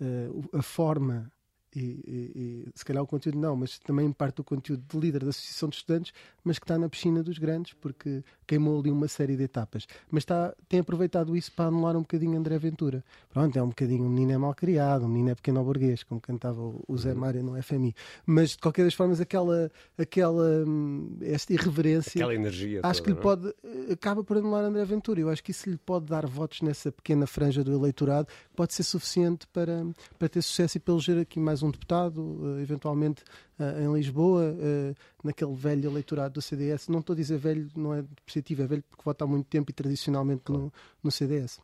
uh, 0.00 0.58
a 0.58 0.62
forma 0.62 1.30
e, 1.78 2.00
e, 2.06 2.64
e, 2.66 2.68
se 2.74 2.84
calhar 2.84 3.02
o 3.02 3.06
conteúdo 3.06 3.38
não, 3.38 3.54
mas 3.56 3.78
também 3.78 4.10
parte 4.12 4.36
do 4.36 4.44
conteúdo 4.44 4.82
de 4.88 4.98
líder 4.98 5.22
da 5.22 5.30
Associação 5.30 5.68
de 5.68 5.76
Estudantes, 5.76 6.12
mas 6.42 6.58
que 6.58 6.64
está 6.64 6.78
na 6.78 6.88
piscina 6.88 7.22
dos 7.22 7.38
grandes, 7.38 7.74
porque 7.74 8.22
queimou 8.46 8.80
ali 8.80 8.90
uma 8.90 9.06
série 9.06 9.36
de 9.36 9.44
etapas. 9.44 9.86
Mas 10.10 10.22
está, 10.22 10.54
tem 10.68 10.80
aproveitado 10.80 11.36
isso 11.36 11.52
para 11.52 11.66
anular 11.66 11.96
um 11.96 12.00
bocadinho 12.00 12.36
André 12.38 12.58
Ventura. 12.58 13.04
Pronto, 13.30 13.56
é 13.58 13.62
um 13.62 13.68
bocadinho, 13.68 14.04
um 14.04 14.08
menino 14.08 14.32
é 14.32 14.38
mal 14.38 14.54
criado, 14.54 15.04
um 15.04 15.08
menino 15.08 15.30
é 15.30 15.34
pequeno 15.34 15.62
burguês, 15.62 16.02
como 16.02 16.20
cantava 16.20 16.60
o 16.60 16.96
Zé 16.96 17.12
uhum. 17.12 17.18
Mário 17.18 17.42
no 17.42 17.62
FMI. 17.62 17.94
Mas 18.26 18.50
de 18.50 18.58
qualquer 18.58 18.84
das 18.84 18.94
formas, 18.94 19.20
aquela, 19.20 19.70
aquela 19.96 20.64
hum, 20.66 21.16
esta 21.20 21.52
irreverência, 21.52 22.18
aquela 22.18 22.34
energia 22.34 22.80
acho 22.82 23.02
toda, 23.02 23.04
que 23.04 23.10
lhe 23.12 23.18
é? 23.18 23.22
pode, 23.22 23.54
acaba 23.92 24.24
por 24.24 24.38
anular 24.38 24.64
André 24.64 24.84
Ventura. 24.84 25.20
Eu 25.20 25.28
acho 25.28 25.42
que 25.44 25.50
isso 25.50 25.68
lhe 25.68 25.76
pode 25.76 26.06
dar 26.06 26.26
votos 26.26 26.62
nessa 26.62 26.90
pequena 26.90 27.26
franja 27.26 27.62
do 27.62 27.72
eleitorado, 27.72 28.28
pode 28.56 28.74
ser 28.74 28.82
suficiente 28.82 29.46
para, 29.48 29.86
para 30.18 30.28
ter 30.28 30.42
sucesso 30.42 30.78
e 30.78 30.80
para 30.80 30.94
eleger 30.94 31.18
aqui 31.18 31.38
mais 31.38 31.62
um 31.62 31.67
deputado, 31.70 32.58
eh, 32.58 32.62
eventualmente 32.62 33.22
eh, 33.58 33.82
em 33.82 33.92
Lisboa, 33.92 34.56
eh, 34.58 34.94
naquele 35.22 35.54
velho 35.54 35.90
eleitorado 35.90 36.34
do 36.34 36.42
CDS. 36.42 36.88
Não 36.88 37.00
estou 37.00 37.14
a 37.14 37.16
dizer 37.16 37.38
velho, 37.38 37.68
não 37.76 37.94
é 37.94 38.04
positivo, 38.24 38.62
é 38.62 38.66
velho 38.66 38.84
porque 38.88 39.02
vota 39.04 39.24
há 39.24 39.26
muito 39.26 39.46
tempo 39.46 39.70
e 39.70 39.74
tradicionalmente 39.74 40.42
no, 40.48 40.72
no 41.02 41.10
CDS. 41.10 41.60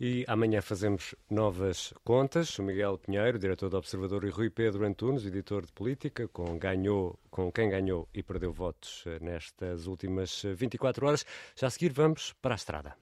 E 0.00 0.24
amanhã 0.26 0.60
fazemos 0.60 1.14
novas 1.30 1.94
contas. 2.02 2.58
O 2.58 2.64
Miguel 2.64 2.98
Pinheiro, 2.98 3.38
diretor 3.38 3.68
do 3.68 3.76
Observador, 3.76 4.24
e 4.24 4.30
Rui 4.30 4.50
Pedro 4.50 4.84
Antunes, 4.84 5.24
editor 5.24 5.64
de 5.64 5.72
política, 5.72 6.26
com, 6.28 6.58
ganhou, 6.58 7.16
com 7.30 7.50
quem 7.52 7.68
ganhou 7.68 8.08
e 8.12 8.22
perdeu 8.24 8.52
votos 8.52 9.04
nestas 9.20 9.86
últimas 9.86 10.42
24 10.44 11.06
horas. 11.06 11.24
Já 11.54 11.68
a 11.68 11.70
seguir 11.70 11.92
vamos 11.92 12.32
para 12.42 12.54
a 12.54 12.56
estrada. 12.56 12.96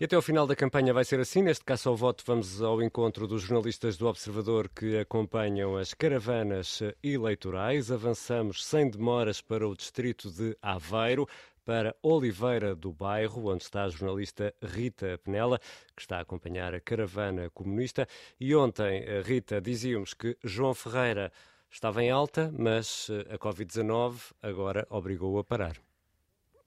E 0.00 0.04
até 0.04 0.16
ao 0.16 0.22
final 0.22 0.44
da 0.44 0.56
campanha 0.56 0.92
vai 0.92 1.04
ser 1.04 1.20
assim. 1.20 1.40
Neste 1.40 1.64
caso 1.64 1.88
ao 1.88 1.96
voto, 1.96 2.24
vamos 2.26 2.60
ao 2.60 2.82
encontro 2.82 3.28
dos 3.28 3.42
jornalistas 3.42 3.96
do 3.96 4.08
Observador 4.08 4.68
que 4.68 4.98
acompanham 4.98 5.76
as 5.76 5.94
caravanas 5.94 6.80
eleitorais. 7.00 7.92
Avançamos 7.92 8.64
sem 8.64 8.90
demoras 8.90 9.40
para 9.40 9.68
o 9.68 9.76
distrito 9.76 10.32
de 10.32 10.56
Aveiro 10.60 11.28
para 11.64 11.94
Oliveira 12.02 12.74
do 12.74 12.92
Bairro, 12.92 13.52
onde 13.52 13.62
está 13.62 13.84
a 13.84 13.88
jornalista 13.88 14.52
Rita 14.60 15.16
Penela, 15.22 15.60
que 15.94 16.02
está 16.02 16.18
a 16.18 16.22
acompanhar 16.22 16.74
a 16.74 16.80
caravana 16.80 17.48
comunista. 17.50 18.08
E 18.40 18.52
ontem, 18.54 19.04
Rita, 19.22 19.60
dizíamos 19.60 20.12
que 20.12 20.36
João 20.42 20.74
Ferreira 20.74 21.32
estava 21.70 22.02
em 22.02 22.10
alta, 22.10 22.52
mas 22.58 23.08
a 23.30 23.38
Covid-19 23.38 24.32
agora 24.42 24.84
obrigou-o 24.90 25.38
a 25.38 25.44
parar. 25.44 25.76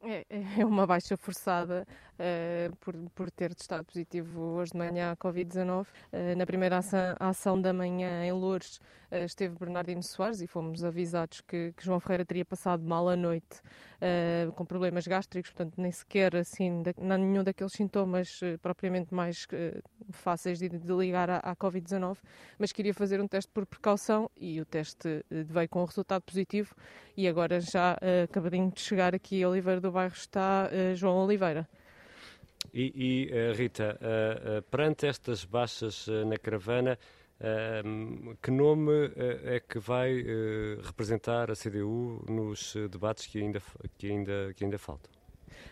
É, 0.04 0.26
é 0.60 0.66
uma 0.66 0.86
baixa 0.86 1.18
forçada 1.18 1.86
uh, 2.14 2.76
por, 2.78 2.96
por 3.16 3.32
ter 3.32 3.56
testado 3.56 3.84
positivo 3.84 4.40
hoje 4.40 4.72
de 4.72 4.78
manhã 4.78 5.12
à 5.12 5.18
Covid-19. 5.18 5.86
Uh, 5.86 6.38
na 6.38 6.46
primeira 6.46 6.78
ação, 6.78 7.16
ação, 7.20 7.60
da 7.60 7.74
manhã 7.74 8.24
em 8.24 8.32
Lourdes 8.32 8.78
uh, 9.12 9.16
esteve 9.26 9.56
Bernardino 9.58 10.04
Soares 10.04 10.40
e 10.42 10.48
fomos 10.48 10.84
avisados 10.84 11.42
que, 11.42 11.74
que, 11.76 11.84
João 11.84 12.00
Ferreira 12.00 12.26
teria 12.26 12.46
passado 12.46 12.84
mal 12.84 13.10
a 13.10 13.16
noite 13.16 13.60
com 14.56 14.66
problemas 14.66 15.08
gástricos, 15.08 15.52
portanto 15.52 15.80
nem 15.82 15.92
sequer 15.92 16.36
assim, 16.36 16.84
não 17.00 17.18
nenhum 17.18 17.44
daqueles 17.44 17.74
sintomas 17.74 18.40
propriamente 18.62 19.14
mais 19.14 19.48
fáceis 20.12 20.60
de, 20.60 20.70
de 20.70 20.94
ligar 20.94 21.30
à, 21.30 21.38
à 21.38 21.56
Covid-19, 21.56 22.18
mas 22.60 22.72
queria 22.72 22.94
fazer 22.94 23.20
um 23.20 23.28
teste 23.28 23.52
por 23.52 23.66
precaução 23.66 24.30
e 24.38 24.62
o 24.62 24.66
teste 24.66 25.24
veio 25.30 25.70
com 25.70 25.82
um 25.82 25.86
resultado 25.86 26.22
positivo 26.22 26.76
e 27.16 27.28
agora 27.28 27.60
já 27.60 27.98
acabadinho 28.24 28.72
de 28.72 28.80
chegar 28.80 29.16
aqui 29.16 29.46
Oliveira 29.46 29.82
do 29.82 29.92
Bairro 29.92 30.16
está 30.16 30.70
João 30.96 31.18
Oliveira. 31.26 31.68
E, 32.74 33.30
e 33.30 33.32
uh, 33.32 33.54
Rita, 33.56 33.98
uh, 34.02 34.60
uh, 34.60 34.62
perante 34.64 35.08
estas 35.08 35.46
baixas 35.46 36.08
na 36.26 36.38
caravana, 36.38 36.98
que 38.42 38.50
nome 38.50 39.12
é 39.46 39.60
que 39.60 39.78
vai 39.78 40.24
representar 40.82 41.52
a 41.52 41.56
CDU 41.56 42.26
nos 42.28 42.74
debates 42.90 43.28
que 43.28 43.40
ainda, 43.40 43.62
que 43.96 44.10
ainda, 44.10 44.54
que 44.56 44.64
ainda 44.64 44.80
faltam? 44.80 45.12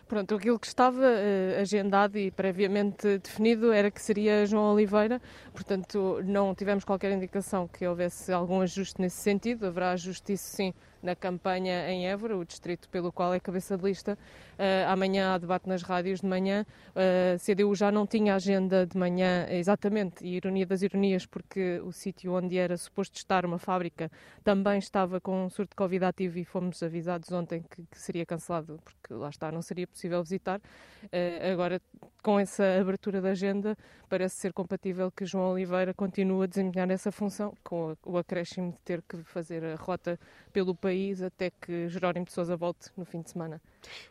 Pronto, 0.07 0.35
aquilo 0.35 0.59
que 0.59 0.67
estava 0.67 1.01
uh, 1.01 1.59
agendado 1.59 2.17
e 2.17 2.29
previamente 2.29 3.17
definido 3.17 3.71
era 3.71 3.89
que 3.89 3.99
seria 3.99 4.45
João 4.45 4.73
Oliveira, 4.73 5.19
portanto 5.51 6.21
não 6.23 6.53
tivemos 6.53 6.83
qualquer 6.83 7.11
indicação 7.11 7.67
que 7.67 7.87
houvesse 7.87 8.31
algum 8.31 8.61
ajuste 8.61 9.01
nesse 9.01 9.17
sentido, 9.17 9.65
haverá 9.65 9.91
ajuste 9.91 10.33
isso 10.33 10.55
sim 10.55 10.73
na 11.01 11.15
campanha 11.15 11.89
em 11.89 12.07
Évora, 12.07 12.37
o 12.37 12.45
distrito 12.45 12.87
pelo 12.89 13.11
qual 13.11 13.33
é 13.33 13.39
cabeça 13.39 13.77
de 13.77 13.83
lista. 13.83 14.17
Uh, 14.55 14.87
amanhã 14.87 15.33
há 15.33 15.37
debate 15.37 15.67
nas 15.67 15.81
rádios 15.81 16.21
de 16.21 16.27
manhã. 16.27 16.65
Uh, 16.91 17.37
CDU 17.39 17.75
já 17.75 17.91
não 17.91 18.07
tinha 18.07 18.35
agenda 18.35 18.85
de 18.85 18.97
manhã, 18.97 19.45
exatamente, 19.49 20.25
e 20.25 20.35
ironia 20.35 20.65
das 20.65 20.81
ironias, 20.81 21.25
porque 21.25 21.81
o 21.83 21.91
sítio 21.91 22.33
onde 22.33 22.57
era 22.57 22.77
suposto 22.77 23.17
estar 23.17 23.45
uma 23.45 23.59
fábrica 23.59 24.09
também 24.43 24.79
estava 24.79 25.19
com 25.19 25.45
um 25.45 25.49
surto 25.49 25.71
de 25.71 25.75
Covid 25.75 26.05
ativo 26.05 26.39
e 26.39 26.45
fomos 26.45 26.81
avisados 26.81 27.31
ontem 27.31 27.63
que, 27.69 27.83
que 27.83 27.99
seria 27.99 28.25
cancelado, 28.25 28.79
porque 28.83 29.13
lá 29.13 29.29
está, 29.29 29.51
não 29.51 29.61
seria 29.61 29.85
possível 29.87 30.23
visitar. 30.23 30.59
Uh, 31.05 31.53
agora, 31.53 31.81
com 32.23 32.39
essa 32.39 32.63
abertura 32.79 33.21
da 33.21 33.29
agenda, 33.29 33.77
parece 34.09 34.35
ser 34.37 34.53
compatível 34.53 35.11
que 35.11 35.25
João 35.25 35.51
Oliveira 35.51 35.93
continue 35.93 36.45
a 36.45 36.47
desempenhar 36.47 36.89
essa 36.89 37.11
função, 37.11 37.53
com 37.63 37.95
o 38.05 38.17
acréscimo 38.17 38.71
de 38.71 38.79
ter 38.79 39.01
que 39.01 39.17
fazer 39.23 39.63
a 39.63 39.75
rota 39.75 40.19
pelo 40.51 40.73
país 40.73 41.21
até 41.21 41.51
que 41.51 41.87
Jerónimo 41.89 42.25
de 42.25 42.31
Sousa 42.31 42.55
volte 42.55 42.89
no 42.97 43.05
fim 43.05 43.21
de 43.21 43.29
semana. 43.29 43.61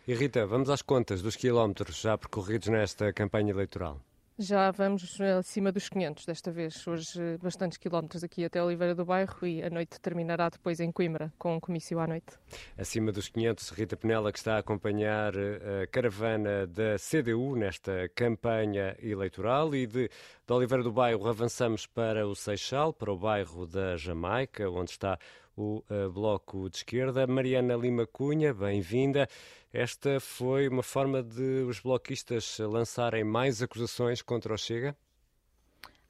E 0.07 0.15
Rita, 0.15 0.47
vamos 0.47 0.71
às 0.71 0.83
contas 0.83 1.23
dos 1.23 1.37
quilómetros 1.37 2.01
já 2.01 2.17
percorridos 2.17 2.69
nesta 2.69 3.13
campanha 3.13 3.51
eleitoral. 3.51 4.01
Já 4.37 4.73
vamos 4.73 5.17
acima 5.39 5.71
dos 5.71 5.89
500 5.89 6.27
desta 6.27 6.51
vez. 6.51 6.85
Hoje, 6.89 7.39
bastantes 7.41 7.79
quilómetros 7.79 8.25
aqui 8.25 8.45
até 8.45 8.61
Oliveira 8.61 8.93
do 8.93 9.05
Bairro 9.05 9.47
e 9.47 9.63
a 9.63 9.71
noite 9.71 10.01
terminará 10.01 10.49
depois 10.49 10.81
em 10.81 10.91
Coimbra, 10.91 11.33
com 11.39 11.55
um 11.55 11.61
comício 11.61 12.01
à 12.01 12.07
noite. 12.09 12.37
Acima 12.77 13.13
dos 13.13 13.29
500, 13.29 13.71
Rita 13.71 13.97
Penela, 13.97 14.33
que 14.33 14.39
está 14.39 14.57
a 14.57 14.59
acompanhar 14.59 15.37
eh, 15.37 15.85
a 15.85 15.87
caravana 15.87 16.67
da 16.67 16.97
CDU 16.99 17.55
nesta 17.55 18.11
campanha 18.13 18.97
eleitoral. 19.01 19.73
E 19.73 19.87
de, 19.87 20.09
de 20.09 20.53
Oliveira 20.53 20.83
do 20.83 20.91
Bairro 20.91 21.29
avançamos 21.29 21.87
para 21.87 22.27
o 22.27 22.35
Seixal, 22.35 22.93
para 22.93 23.13
o 23.13 23.17
bairro 23.17 23.69
da 23.69 23.97
Jamaica, 23.97 24.69
onde 24.69 24.91
está 24.91 25.17
o 25.57 25.83
Bloco 26.13 26.69
de 26.69 26.79
Esquerda. 26.79 27.27
Mariana 27.27 27.75
Lima 27.77 28.07
Cunha, 28.07 28.53
bem-vinda. 28.53 29.29
Esta 29.73 30.21
foi 30.21 30.69
uma 30.69 30.83
forma 30.83 31.23
de 31.23 31.65
os 31.69 31.81
bloquistas 31.81 32.59
lançarem 32.59 33.25
mais 33.25 33.61
acusações 33.61 34.23
contra 34.23 34.55
o 34.55 34.57
Chega? 34.57 34.97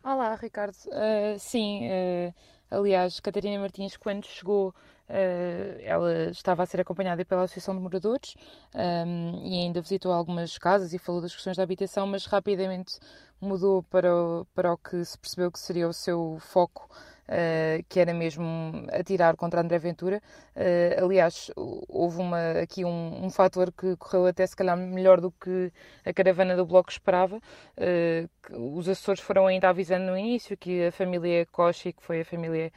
Olá, 0.05 0.35
Ricardo. 0.35 0.77
Uh, 0.89 1.39
sim, 1.39 1.89
uh, 1.89 2.35
aliás, 2.71 3.21
Catarina 3.21 3.59
Martins, 3.59 3.97
quando 3.97 4.27
chegou, 4.27 4.69
uh, 4.69 5.81
ela 5.81 6.31
estava 6.31 6.63
a 6.63 6.67
ser 6.67 6.83
acompanhada 6.83 7.25
pela 7.25 7.45
Associação 7.45 7.75
de 7.75 7.81
Moradores 7.81 8.35
um, 8.75 9.41
e 9.47 9.63
ainda 9.63 9.81
visitou 9.81 10.13
algumas 10.13 10.59
casas 10.59 10.93
e 10.93 10.99
falou 10.99 11.23
das 11.23 11.35
questões 11.35 11.57
da 11.57 11.63
habitação, 11.63 12.07
mas 12.07 12.27
rapidamente 12.27 12.99
mudou 13.41 13.83
para 13.85 14.15
o, 14.15 14.47
para 14.55 14.75
o 14.75 14.77
que 14.77 15.03
se 15.07 15.19
percebeu 15.19 15.51
que 15.51 15.59
seria 15.59 15.89
o 15.89 15.93
seu 15.95 16.37
foco 16.39 16.87
uh, 17.29 17.85
que 17.89 18.01
era 18.01 18.13
mesmo 18.13 18.87
atirar 18.93 19.37
contra 19.37 19.61
André 19.61 19.79
Ventura. 19.79 20.23
Uh, 20.57 21.05
aliás, 21.05 21.51
houve 21.57 22.19
uma, 22.19 22.53
aqui 22.63 22.85
um, 22.85 23.25
um 23.25 23.31
fator 23.31 23.73
que 23.73 23.97
correu 23.97 24.27
até 24.27 24.47
se 24.47 24.57
calhar 24.57 24.77
melhor 24.77 25.21
do 25.21 25.31
que 25.31 25.73
a 26.05 26.13
caravana 26.13 26.57
do 26.57 26.67
Bloco 26.67 26.91
esperava. 26.91 27.41
Uh, 27.77 28.77
os 28.77 28.89
assessores 28.89 29.21
foram 29.21 29.47
ainda 29.47 29.69
avisando 29.69 30.07
no 30.07 30.19
início 30.19 30.57
que 30.57 30.87
a 30.87 30.93
família 30.93 31.47
Cochi, 31.47 31.93
que 31.93 32.03
foi 32.03 32.21
a 32.21 32.25
família 32.25 32.73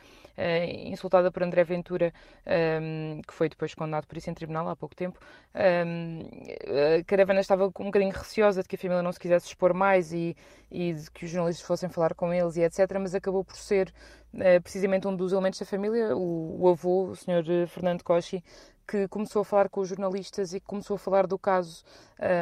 insultada 0.86 1.32
por 1.32 1.44
André 1.44 1.64
Ventura, 1.64 2.14
ehm, 2.46 3.22
que 3.28 3.34
foi 3.34 3.50
depois 3.50 3.74
condenado 3.74 4.06
por 4.06 4.18
isso 4.18 4.30
em 4.30 4.34
tribunal 4.34 4.70
há 4.70 4.76
pouco 4.76 4.96
tempo. 4.96 5.20
Um, 5.56 5.60
ehm, 5.60 7.00
a 7.00 7.04
caravana 7.04 7.40
estava 7.40 7.66
um 7.66 7.70
bocadinho 7.70 8.12
receosa 8.12 8.62
de 8.62 8.68
que 8.68 8.76
a 8.76 8.80
família 8.80 9.02
não 9.02 9.12
se 9.12 9.20
quisesse 9.20 9.48
expor 9.48 9.74
mais 9.74 10.14
e, 10.14 10.36
e 10.72 10.94
de 10.94 11.10
que 11.12 11.26
os 11.26 11.32
jornalistas 11.32 11.66
fossem 11.66 11.90
falar 11.90 12.14
com 12.14 12.34
eles 12.34 12.56
e 12.58 12.62
etc. 12.62 12.80
Mas 13.00 13.16
acabou 13.16 13.44
por 13.44 13.56
ser 13.56 13.94
uh, 14.34 14.62
precisamente 14.62 15.08
um 15.08 15.16
dos 15.16 15.32
elementos 15.32 15.60
da 15.60 15.66
família, 15.66 16.16
o, 16.16 16.62
o 16.62 16.70
avô, 16.70 17.08
o 17.08 17.16
senhor 17.16 17.44
Fernando 17.68 18.04
Cochi, 18.04 18.44
que 18.88 19.08
começou 19.10 19.42
a 19.42 19.46
falar 19.46 19.70
com 19.70 19.82
os 19.82 19.90
jornalistas 19.90 20.54
e 20.54 20.60
começou 20.60 20.96
a 20.96 20.98
falar 20.98 21.28
do 21.28 21.38
caso 21.38 21.84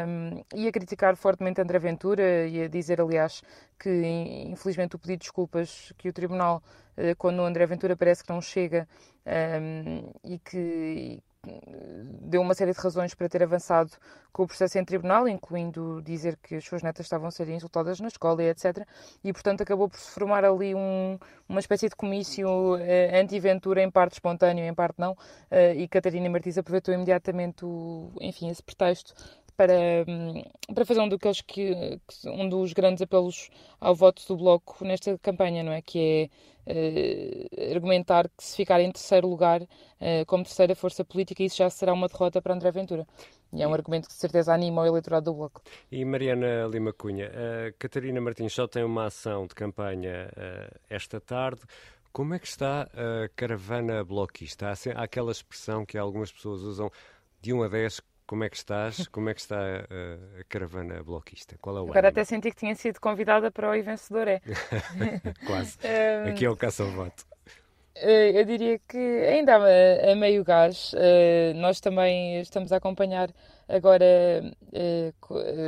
um, 0.07 0.43
e 0.53 0.67
a 0.67 0.71
criticar 0.71 1.15
fortemente 1.15 1.59
André 1.59 1.79
Ventura 1.79 2.47
e 2.47 2.63
a 2.63 2.67
dizer, 2.67 3.01
aliás, 3.01 3.41
que 3.79 3.89
infelizmente 4.47 4.95
o 4.95 4.99
pedido 4.99 5.19
de 5.19 5.23
desculpas 5.23 5.91
que 5.97 6.07
o 6.07 6.13
Tribunal, 6.13 6.61
uh, 6.97 7.15
quando 7.17 7.39
o 7.39 7.45
André 7.45 7.65
Ventura 7.65 7.95
parece 7.95 8.23
que 8.23 8.29
não 8.29 8.41
chega 8.41 8.87
um, 9.25 10.11
e 10.23 10.37
que 10.37 11.23
deu 12.21 12.41
uma 12.41 12.53
série 12.53 12.73
de 12.73 12.79
razões 12.79 13.13
para 13.13 13.29
ter 13.29 13.43
avançado 13.43 13.91
com 14.31 14.43
o 14.43 14.47
processo 14.47 14.77
em 14.77 14.83
tribunal, 14.83 15.27
incluindo 15.27 16.01
dizer 16.01 16.37
que 16.37 16.55
as 16.55 16.65
suas 16.65 16.83
netas 16.83 17.05
estavam 17.05 17.27
a 17.27 17.31
ser 17.31 17.47
insultadas 17.49 17.99
na 17.99 18.07
escola 18.07 18.43
e 18.43 18.49
etc. 18.49 18.85
E, 19.23 19.31
portanto, 19.31 19.61
acabou 19.61 19.87
por 19.87 19.97
se 19.97 20.11
formar 20.11 20.43
ali 20.43 20.75
um, 20.75 21.17
uma 21.47 21.59
espécie 21.59 21.87
de 21.87 21.95
comício 21.95 22.75
eh, 22.77 23.19
anti-Ventura, 23.19 23.81
em 23.81 23.89
parte 23.89 24.13
espontâneo, 24.13 24.65
em 24.65 24.73
parte 24.73 24.99
não. 24.99 25.15
Eh, 25.49 25.75
e 25.75 25.87
Catarina 25.87 26.29
Martins 26.29 26.57
aproveitou 26.57 26.93
imediatamente 26.93 27.63
o, 27.63 28.11
enfim, 28.19 28.49
esse 28.49 28.61
pretexto 28.61 29.13
para, 29.57 30.05
para 30.73 30.85
fazer 30.85 31.01
um 31.01 31.09
daqueles 31.09 31.41
que, 31.41 31.99
um 32.25 32.47
dos 32.49 32.73
grandes 32.73 33.01
apelos 33.01 33.49
ao 33.79 33.95
voto 33.95 34.23
do 34.27 34.37
Bloco 34.37 34.83
nesta 34.83 35.17
campanha, 35.17 35.63
não 35.63 35.71
é? 35.71 35.81
Que 35.81 36.29
é 36.67 37.69
uh, 37.69 37.75
argumentar 37.75 38.29
que 38.29 38.43
se 38.43 38.55
ficar 38.55 38.81
em 38.81 38.91
terceiro 38.91 39.27
lugar 39.27 39.61
uh, 39.61 40.25
como 40.27 40.43
terceira 40.43 40.75
força 40.75 41.03
política, 41.05 41.43
isso 41.43 41.57
já 41.57 41.69
será 41.69 41.93
uma 41.93 42.07
derrota 42.07 42.41
para 42.41 42.53
André 42.53 42.71
Ventura. 42.71 43.07
E 43.53 43.61
é 43.61 43.67
um 43.67 43.73
argumento 43.73 44.07
que 44.07 44.13
de 44.13 44.19
certeza 44.19 44.53
anima 44.53 44.81
o 44.81 44.85
eleitorado 44.85 45.31
do 45.31 45.33
Bloco. 45.33 45.61
E 45.91 46.03
Mariana 46.03 46.67
Lima 46.67 46.91
Cunha, 46.91 47.27
a 47.27 47.71
Catarina 47.79 48.19
Martins 48.19 48.53
só 48.53 48.67
tem 48.67 48.83
uma 48.83 49.05
ação 49.05 49.47
de 49.47 49.55
campanha 49.55 50.29
esta 50.89 51.21
tarde. 51.21 51.61
Como 52.11 52.33
é 52.33 52.39
que 52.39 52.47
está 52.47 52.83
a 52.83 53.29
caravana 53.35 54.03
bloquista? 54.03 54.67
Há 54.67 55.03
aquela 55.03 55.31
expressão 55.31 55.85
que 55.85 55.97
algumas 55.97 56.31
pessoas 56.31 56.61
usam 56.61 56.91
de 57.41 57.53
1 57.53 57.63
a 57.63 57.67
10, 57.67 58.01
como 58.27 58.43
é 58.43 58.49
que 58.49 58.57
estás? 58.57 59.07
Como 59.09 59.29
é 59.29 59.33
que 59.33 59.41
está 59.41 59.57
a, 59.59 60.39
a 60.39 60.43
caravana 60.49 61.03
bloquista? 61.03 61.57
Qual 61.61 61.77
é 61.77 61.81
o 61.81 61.89
Agora 61.89 62.07
ânimo? 62.07 62.09
até 62.09 62.23
senti 62.23 62.49
que 62.51 62.57
tinha 62.57 62.75
sido 62.75 62.99
convidada 62.99 63.51
para 63.51 63.69
o 63.69 63.83
vencedor, 63.83 64.27
é? 64.27 64.41
Quase. 65.45 65.77
Aqui 66.29 66.45
é 66.45 66.49
o 66.49 66.55
caça-voto. 66.57 67.25
Eh, 67.95 68.39
eu 68.39 68.45
diria 68.45 68.79
que 68.87 68.97
ainda 68.97 69.55
a 69.55 70.15
meio 70.15 70.43
gás. 70.43 70.93
Eh, 70.97 71.53
nós 71.55 71.79
também 71.79 72.41
estamos 72.41 72.71
a 72.71 72.77
acompanhar 72.77 73.29
agora, 73.67 74.05
eh, 74.73 75.13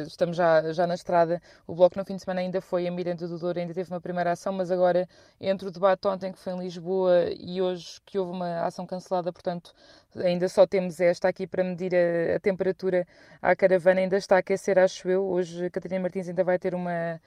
estamos 0.06 0.38
já, 0.38 0.72
já 0.74 0.88
na 0.88 0.96
estrada. 0.96 1.42
O 1.66 1.76
Bloco 1.76 1.98
no 1.98 2.06
fim 2.06 2.16
de 2.16 2.22
semana 2.24 2.42
ainda 2.42 2.62
foi 2.62 2.88
a 2.88 2.92
Miranda 2.92 3.28
do 3.28 3.38
Douro, 3.38 3.60
ainda 3.60 3.74
teve 3.74 3.90
uma 3.92 4.02
primeira 4.02 4.32
ação, 4.32 4.54
mas 4.54 4.72
agora 4.72 5.08
entre 5.40 5.68
o 5.68 5.72
debate 5.72 6.08
ontem 6.08 6.32
que 6.32 6.40
foi 6.40 6.54
em 6.54 6.60
Lisboa 6.60 7.30
e 7.40 7.62
hoje 7.62 8.00
que 8.06 8.18
houve 8.20 8.32
uma 8.32 8.66
ação 8.66 8.86
cancelada, 8.86 9.32
portanto 9.32 9.74
ainda 10.16 10.48
só 10.50 10.66
temos 10.68 11.00
esta 11.00 11.28
aqui 11.28 11.48
para 11.48 11.64
medir 11.64 11.94
a, 11.96 12.36
a 12.36 12.40
temperatura 12.40 13.08
à 13.42 13.56
caravana, 13.56 14.02
ainda 14.02 14.18
está 14.18 14.36
a 14.38 14.40
aquecer, 14.40 14.78
acho 14.80 15.10
eu. 15.10 15.26
Hoje 15.26 15.70
Catarina 15.70 16.02
Martins 16.02 16.28
ainda 16.30 16.44
vai 16.44 16.60
ter 16.60 16.74
uma 16.76 17.20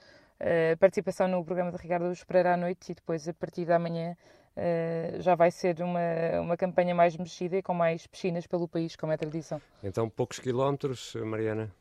participação 0.79 1.27
no 1.27 1.45
programa 1.45 1.71
de 1.71 1.77
Ricardo 1.77 2.11
Esperar 2.11 2.47
à 2.47 2.57
noite 2.57 2.91
e 2.91 2.95
depois 2.95 3.27
a 3.27 3.33
partir 3.33 3.65
da 3.65 3.77
manhã 3.77 4.15
Uh, 4.57 5.21
já 5.21 5.33
vai 5.33 5.49
ser 5.49 5.81
uma, 5.81 5.99
uma 6.41 6.57
campanha 6.57 6.93
mais 6.93 7.15
mexida 7.15 7.57
e 7.57 7.61
com 7.61 7.73
mais 7.73 8.05
piscinas 8.05 8.45
pelo 8.45 8.67
país, 8.67 8.95
como 8.95 9.11
é 9.11 9.17
tradição. 9.17 9.61
Então, 9.81 10.09
poucos 10.09 10.39
quilómetros, 10.39 11.15
Mariana? 11.15 11.71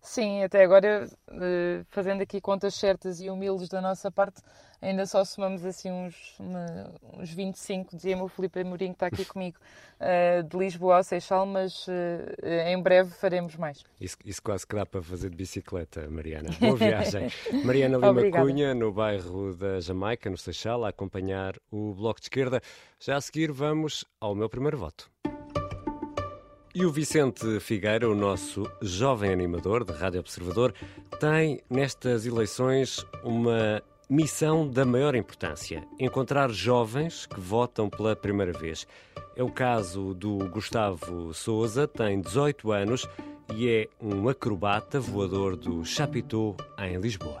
Sim, 0.00 0.42
até 0.44 0.62
agora, 0.62 1.08
uh, 1.28 1.84
fazendo 1.88 2.22
aqui 2.22 2.40
contas 2.40 2.74
certas 2.74 3.20
e 3.20 3.28
humildes 3.28 3.68
da 3.68 3.80
nossa 3.80 4.10
parte, 4.10 4.40
ainda 4.80 5.04
só 5.06 5.24
somamos 5.24 5.64
assim 5.64 5.90
uns, 5.90 6.36
uma, 6.38 6.92
uns 7.14 7.30
25, 7.30 7.96
dizia-me 7.96 8.22
o 8.22 8.28
Filipe 8.28 8.60
Amorim, 8.60 8.88
que 8.88 8.92
está 8.92 9.06
aqui 9.08 9.24
comigo, 9.26 9.58
uh, 10.00 10.42
de 10.42 10.56
Lisboa 10.56 10.98
ao 10.98 11.02
Seixal, 11.02 11.44
mas 11.44 11.86
uh, 11.88 12.46
em 12.66 12.80
breve 12.80 13.10
faremos 13.10 13.56
mais. 13.56 13.84
Isso, 14.00 14.16
isso, 14.24 14.42
quase 14.42 14.66
que 14.66 14.76
dá 14.76 14.86
para 14.86 15.02
fazer 15.02 15.30
de 15.30 15.36
bicicleta, 15.36 16.08
Mariana. 16.08 16.50
Boa 16.60 16.76
viagem. 16.76 17.30
Mariana 17.64 17.98
Lima 17.98 18.30
Cunha, 18.30 18.74
no 18.74 18.92
bairro 18.92 19.54
da 19.54 19.80
Jamaica, 19.80 20.30
no 20.30 20.38
Seixal, 20.38 20.84
a 20.84 20.90
acompanhar 20.90 21.54
o 21.70 21.92
Bloco 21.92 22.20
de 22.20 22.26
Esquerda. 22.26 22.62
Já 23.00 23.16
a 23.16 23.20
seguir 23.20 23.50
vamos 23.50 24.04
ao 24.20 24.34
meu 24.34 24.48
primeiro 24.48 24.78
voto. 24.78 25.10
E 26.74 26.84
o 26.84 26.92
Vicente 26.92 27.60
Figueira, 27.60 28.08
o 28.08 28.14
nosso 28.14 28.70
jovem 28.82 29.32
animador 29.32 29.84
de 29.84 29.92
Rádio 29.92 30.20
Observador, 30.20 30.74
tem 31.18 31.60
nestas 31.68 32.26
eleições 32.26 33.04
uma 33.24 33.82
missão 34.08 34.68
da 34.68 34.84
maior 34.84 35.14
importância: 35.14 35.82
encontrar 35.98 36.50
jovens 36.50 37.26
que 37.26 37.40
votam 37.40 37.88
pela 37.88 38.14
primeira 38.14 38.52
vez. 38.52 38.86
É 39.34 39.42
o 39.42 39.50
caso 39.50 40.12
do 40.14 40.36
Gustavo 40.50 41.32
Souza, 41.32 41.88
tem 41.88 42.20
18 42.20 42.70
anos 42.70 43.08
e 43.54 43.68
é 43.68 43.88
um 44.00 44.28
acrobata 44.28 45.00
voador 45.00 45.56
do 45.56 45.84
Chapitão 45.84 46.54
em 46.78 46.98
Lisboa. 46.98 47.40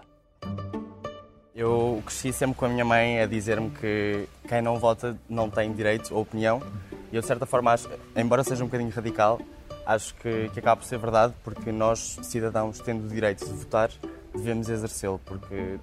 Eu 1.54 2.00
cresci 2.06 2.32
sempre 2.32 2.56
com 2.56 2.64
a 2.64 2.68
minha 2.68 2.84
mãe 2.84 3.20
a 3.20 3.26
dizer-me 3.26 3.68
que 3.70 4.26
quem 4.48 4.62
não 4.62 4.78
vota 4.78 5.18
não 5.28 5.50
tem 5.50 5.72
direito 5.72 6.14
à 6.14 6.18
opinião. 6.18 6.62
E 7.10 7.16
eu, 7.16 7.20
de 7.20 7.26
certa 7.26 7.46
forma, 7.46 7.72
acho, 7.72 7.88
embora 8.14 8.44
seja 8.44 8.62
um 8.62 8.66
bocadinho 8.66 8.90
radical, 8.90 9.40
acho 9.86 10.14
que, 10.16 10.50
que 10.50 10.60
acaba 10.60 10.80
por 10.80 10.86
ser 10.86 10.98
verdade, 10.98 11.34
porque 11.42 11.72
nós, 11.72 12.18
cidadãos, 12.22 12.78
tendo 12.80 13.06
o 13.06 13.08
direito 13.08 13.44
de 13.46 13.52
votar, 13.52 13.90
devemos 14.34 14.68
exercê-lo, 14.68 15.20
porque 15.24 15.78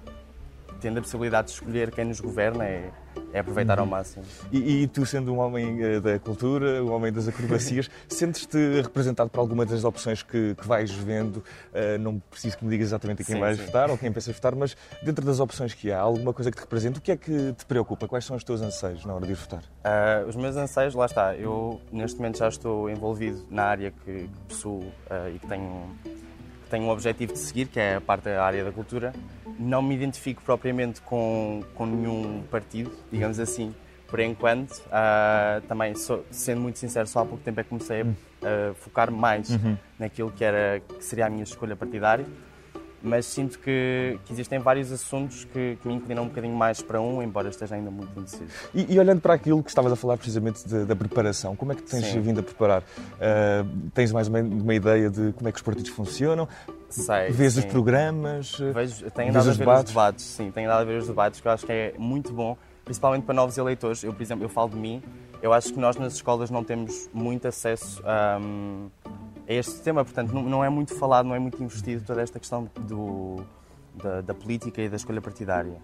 tendo 0.80 0.98
a 0.98 1.02
possibilidade 1.02 1.48
de 1.48 1.54
escolher 1.54 1.90
quem 1.90 2.04
nos 2.04 2.20
governa, 2.20 2.64
é, 2.64 2.90
é 3.32 3.40
aproveitar 3.40 3.78
ao 3.78 3.84
uhum. 3.84 3.90
máximo. 3.90 4.24
E, 4.52 4.82
e, 4.82 4.86
tu, 4.86 5.04
sendo 5.04 5.32
um 5.32 5.38
homem 5.38 5.96
uh, 5.96 6.00
da 6.00 6.18
cultura, 6.18 6.82
um 6.82 6.92
homem 6.92 7.12
das 7.12 7.28
acrobacias, 7.28 7.90
sentes-te 8.08 8.80
representado 8.82 9.30
por 9.30 9.40
alguma 9.40 9.64
das 9.64 9.84
opções 9.84 10.22
que, 10.22 10.54
que 10.54 10.66
vais 10.66 10.90
vendo? 10.90 11.36
Uh, 11.36 11.98
não 12.00 12.18
preciso 12.18 12.58
que 12.58 12.64
me 12.64 12.70
digas 12.70 12.88
exatamente 12.88 13.22
a 13.22 13.24
quem 13.24 13.36
sim, 13.36 13.40
vais 13.40 13.58
sim. 13.58 13.66
votar 13.66 13.90
ou 13.90 13.98
quem 13.98 14.12
pensas 14.12 14.34
votar, 14.34 14.54
mas 14.54 14.76
dentro 15.02 15.24
das 15.24 15.40
opções 15.40 15.74
que 15.74 15.90
há, 15.90 15.98
alguma 15.98 16.32
coisa 16.32 16.50
que 16.50 16.56
te 16.56 16.60
representa, 16.60 16.98
o 16.98 17.02
que 17.02 17.12
é 17.12 17.16
que 17.16 17.52
te 17.52 17.64
preocupa? 17.66 18.06
Quais 18.06 18.24
são 18.24 18.36
os 18.36 18.44
teus 18.44 18.60
anseios 18.60 19.04
na 19.04 19.14
hora 19.14 19.26
de 19.26 19.32
ir 19.32 19.36
votar? 19.36 19.62
Uh, 19.62 20.28
os 20.28 20.36
meus 20.36 20.56
anseios, 20.56 20.94
lá 20.94 21.06
está. 21.06 21.34
Eu, 21.34 21.80
neste 21.92 22.18
momento, 22.18 22.38
já 22.38 22.48
estou 22.48 22.88
envolvido 22.90 23.44
na 23.50 23.64
área 23.64 23.90
que, 23.90 24.12
que 24.12 24.40
possuo 24.48 24.92
e 25.34 25.38
que 25.38 25.46
tenho, 25.46 25.96
que 26.04 26.70
tenho 26.70 26.84
um 26.84 26.90
objetivo 26.90 27.32
de 27.32 27.38
seguir, 27.38 27.66
que 27.68 27.78
é 27.78 27.96
a 27.96 28.00
parte 28.00 28.24
da 28.24 28.44
área 28.44 28.64
da 28.64 28.72
cultura 28.72 29.12
não 29.58 29.82
me 29.82 29.94
identifico 29.94 30.42
propriamente 30.42 31.00
com, 31.00 31.62
com 31.74 31.86
nenhum 31.86 32.42
partido, 32.50 32.92
digamos 33.10 33.38
assim, 33.38 33.74
por 34.08 34.20
enquanto. 34.20 34.78
Uh, 34.86 35.60
também, 35.66 35.94
sou, 35.94 36.24
sendo 36.30 36.60
muito 36.60 36.78
sincero, 36.78 37.06
só 37.06 37.20
há 37.20 37.26
pouco 37.26 37.42
tempo 37.42 37.60
é 37.60 37.62
que 37.62 37.68
comecei 37.68 38.02
a, 38.02 38.04
a 38.04 38.74
focar 38.74 39.10
mais 39.10 39.50
uhum. 39.50 39.76
naquilo 39.98 40.30
que, 40.30 40.44
era, 40.44 40.80
que 40.80 41.04
seria 41.04 41.26
a 41.26 41.30
minha 41.30 41.44
escolha 41.44 41.76
partidária 41.76 42.26
mas 43.02 43.26
sinto 43.26 43.58
que, 43.58 44.18
que, 44.24 44.32
existem 44.32 44.58
vários 44.58 44.90
assuntos 44.90 45.44
que, 45.44 45.78
que, 45.80 45.88
me 45.88 45.94
inclinam 45.94 46.24
um 46.24 46.28
bocadinho 46.28 46.54
mais 46.54 46.80
para 46.80 47.00
um, 47.00 47.22
embora 47.22 47.48
esteja 47.48 47.74
ainda 47.74 47.90
muito 47.90 48.18
indeciso. 48.18 48.50
E, 48.74 48.94
e 48.94 48.98
olhando 48.98 49.20
para 49.20 49.34
aquilo 49.34 49.62
que 49.62 49.68
estavas 49.68 49.92
a 49.92 49.96
falar 49.96 50.16
precisamente 50.16 50.66
de, 50.66 50.84
da 50.84 50.96
preparação, 50.96 51.54
como 51.54 51.72
é 51.72 51.74
que 51.74 51.82
tens 51.82 52.06
Sim. 52.06 52.20
vindo 52.20 52.40
a 52.40 52.42
preparar? 52.42 52.82
Uh, 52.82 53.90
tens 53.94 54.12
mais 54.12 54.28
uma, 54.28 54.40
uma, 54.40 54.74
ideia 54.74 55.10
de 55.10 55.32
como 55.32 55.48
é 55.48 55.52
que 55.52 55.58
os 55.58 55.62
partidos 55.62 55.90
funcionam? 55.90 56.48
Sei, 56.88 57.30
Vês 57.30 57.54
sim. 57.54 57.60
os 57.60 57.64
programas? 57.66 58.56
Vejo, 58.58 59.10
tenho 59.10 59.30
andado 59.30 59.48
a 59.48 59.52
ver 59.52 59.58
debates? 59.58 59.84
os 59.84 59.88
debates, 59.90 60.24
sim, 60.24 60.50
tenho 60.50 60.68
andado 60.68 60.82
a 60.82 60.84
ver 60.84 60.98
os 60.98 61.06
debates, 61.06 61.40
que 61.40 61.48
eu 61.48 61.52
acho 61.52 61.66
que 61.66 61.72
é 61.72 61.94
muito 61.98 62.32
bom, 62.32 62.56
principalmente 62.84 63.24
para 63.24 63.34
novos 63.34 63.58
eleitores. 63.58 64.02
Eu, 64.02 64.12
por 64.12 64.22
exemplo, 64.22 64.44
eu 64.44 64.48
falo 64.48 64.70
de 64.70 64.76
mim, 64.76 65.02
eu 65.42 65.52
acho 65.52 65.72
que 65.72 65.78
nós 65.78 65.96
nas 65.96 66.14
escolas 66.14 66.50
não 66.50 66.64
temos 66.64 67.08
muito 67.12 67.46
acesso 67.46 68.02
a... 68.04 68.38
Um, 68.40 68.88
a 69.48 69.52
este 69.52 69.80
tema. 69.80 70.04
Portanto, 70.04 70.32
não, 70.32 70.42
não, 70.42 70.64
é 70.64 70.68
muito 70.68 70.94
falado, 70.94 71.26
não 71.26 71.34
é 71.34 71.38
muito 71.38 71.62
investido 71.62 72.04
toda 72.04 72.22
esta 72.22 72.38
questão 72.38 72.68
do, 72.80 73.44
da, 73.94 74.20
da 74.20 74.34
política 74.34 74.82
e 74.82 74.88
da 74.88 74.96
escolha 74.96 75.20
partidária. 75.20 75.80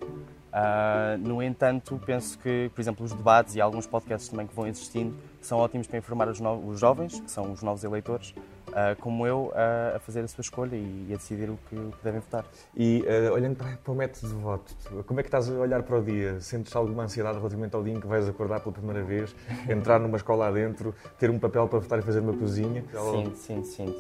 Uh, 0.53 1.17
no 1.19 1.43
entanto, 1.43 1.99
penso 2.05 2.39
que, 2.39 2.71
por 2.75 2.81
exemplo, 2.81 3.05
os 3.05 3.13
debates 3.13 3.55
e 3.55 3.61
alguns 3.61 3.87
podcasts 3.87 4.29
também 4.29 4.47
que 4.47 4.55
vão 4.55 4.67
existindo 4.67 5.17
são 5.41 5.59
ótimos 5.59 5.87
para 5.87 5.99
informar 5.99 6.29
os, 6.29 6.41
no 6.41 6.69
os 6.69 6.79
jovens, 6.79 7.21
que 7.21 7.31
são 7.31 7.53
os 7.53 7.63
novos 7.63 7.85
eleitores, 7.85 8.35
uh, 8.73 9.01
como 9.01 9.27
eu, 9.27 9.53
uh, 9.55 9.97
a 9.97 9.99
fazer 10.01 10.21
a 10.21 10.29
sua 10.29 10.43
escolha 10.43 10.75
e, 10.75 11.07
e 11.09 11.15
a 11.15 11.17
decidir 11.17 11.49
o 11.51 11.59
que, 11.69 11.77
o 11.77 11.93
que, 11.93 12.05
devem 12.05 12.21
votar. 12.21 12.45
E 12.77 13.05
olhando 13.33 13.57
para, 13.57 13.77
para, 13.77 13.93
o 13.93 13.95
método 13.95 14.29
de 14.29 14.35
voto, 14.35 14.75
como 15.07 15.21
é 15.21 15.23
que 15.23 15.29
estás 15.29 15.51
a 15.51 15.55
olhar 15.55 15.83
para 15.83 15.99
o 15.99 16.03
dia? 16.03 16.41
Sentes 16.41 16.75
alguma 16.75 17.05
ansiedade 17.05 17.39
relativamente 17.39 17.75
ao 17.75 17.83
dia 17.83 17.95
em 17.95 18.01
que 18.01 18.07
vais 18.07 18.29
acordar 18.29 18.61
pela 18.61 18.73
primeira 18.73 19.03
vez, 19.03 19.35
entrar 19.69 19.99
numa 20.01 20.17
escola 20.17 20.49
adentro, 20.49 20.95
ter 21.19 21.31
um 21.31 21.39
papel 21.39 21.69
para 21.69 21.79
votar 21.79 21.99
e 21.99 22.03
fazer 22.03 22.21
uma 22.21 22.33
cozinha? 22.33 22.85
Sim, 23.13 23.35
sim, 23.35 23.65
sim. 23.65 23.95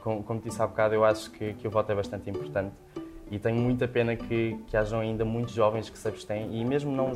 como, 0.00 0.22
como 0.22 0.40
disse 0.40 0.60
há 0.60 0.66
bocado, 0.66 0.94
eu 0.94 1.04
acho 1.04 1.30
que, 1.30 1.54
que 1.54 1.66
o 1.66 1.70
voto 1.70 1.90
é 1.92 1.94
bastante 1.94 2.30
importante 2.30 2.74
e 3.30 3.38
tenho 3.38 3.56
muita 3.56 3.86
pena 3.86 4.16
que, 4.16 4.58
que 4.66 4.76
hajam 4.76 5.00
ainda 5.00 5.24
muitos 5.24 5.54
jovens 5.54 5.90
que 5.90 5.98
se 5.98 6.08
abstêm 6.08 6.60
e 6.60 6.64
mesmo 6.64 6.90
não, 6.90 7.10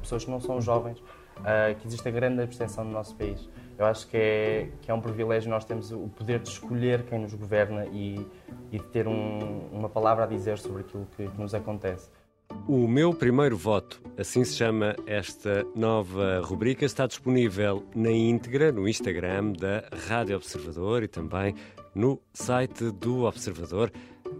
pessoas 0.00 0.24
que 0.24 0.30
não 0.30 0.40
são 0.40 0.60
jovens, 0.60 0.98
uh, 1.38 1.74
que 1.78 1.86
existe 1.86 2.06
a 2.06 2.10
grande 2.10 2.42
abstenção 2.42 2.84
no 2.84 2.92
nosso 2.92 3.14
país. 3.16 3.48
Eu 3.80 3.86
acho 3.86 4.06
que 4.08 4.16
é, 4.18 4.68
que 4.82 4.90
é 4.90 4.94
um 4.94 5.00
privilégio 5.00 5.48
nós 5.48 5.64
temos 5.64 5.90
o 5.90 6.06
poder 6.08 6.40
de 6.40 6.50
escolher 6.50 7.02
quem 7.04 7.18
nos 7.18 7.32
governa 7.32 7.86
e, 7.86 8.26
e 8.70 8.78
de 8.78 8.84
ter 8.88 9.08
um, 9.08 9.70
uma 9.72 9.88
palavra 9.88 10.24
a 10.24 10.26
dizer 10.26 10.58
sobre 10.58 10.82
aquilo 10.82 11.08
que, 11.16 11.26
que 11.26 11.40
nos 11.40 11.54
acontece. 11.54 12.10
O 12.68 12.86
meu 12.86 13.14
primeiro 13.14 13.56
voto, 13.56 14.02
assim 14.18 14.44
se 14.44 14.54
chama 14.54 14.94
esta 15.06 15.64
nova 15.74 16.42
rubrica, 16.42 16.84
está 16.84 17.06
disponível 17.06 17.82
na 17.94 18.10
íntegra 18.10 18.70
no 18.70 18.86
Instagram 18.86 19.52
da 19.52 19.88
Rádio 20.06 20.36
Observador 20.36 21.02
e 21.02 21.08
também 21.08 21.54
no 21.94 22.20
site 22.34 22.90
do 22.90 23.24
Observador 23.24 23.90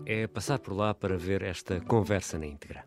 é 0.04 0.26
passar 0.26 0.58
por 0.58 0.74
lá 0.74 0.92
para 0.92 1.16
ver 1.16 1.40
esta 1.40 1.80
conversa 1.80 2.38
na 2.38 2.44
íntegra. 2.44 2.84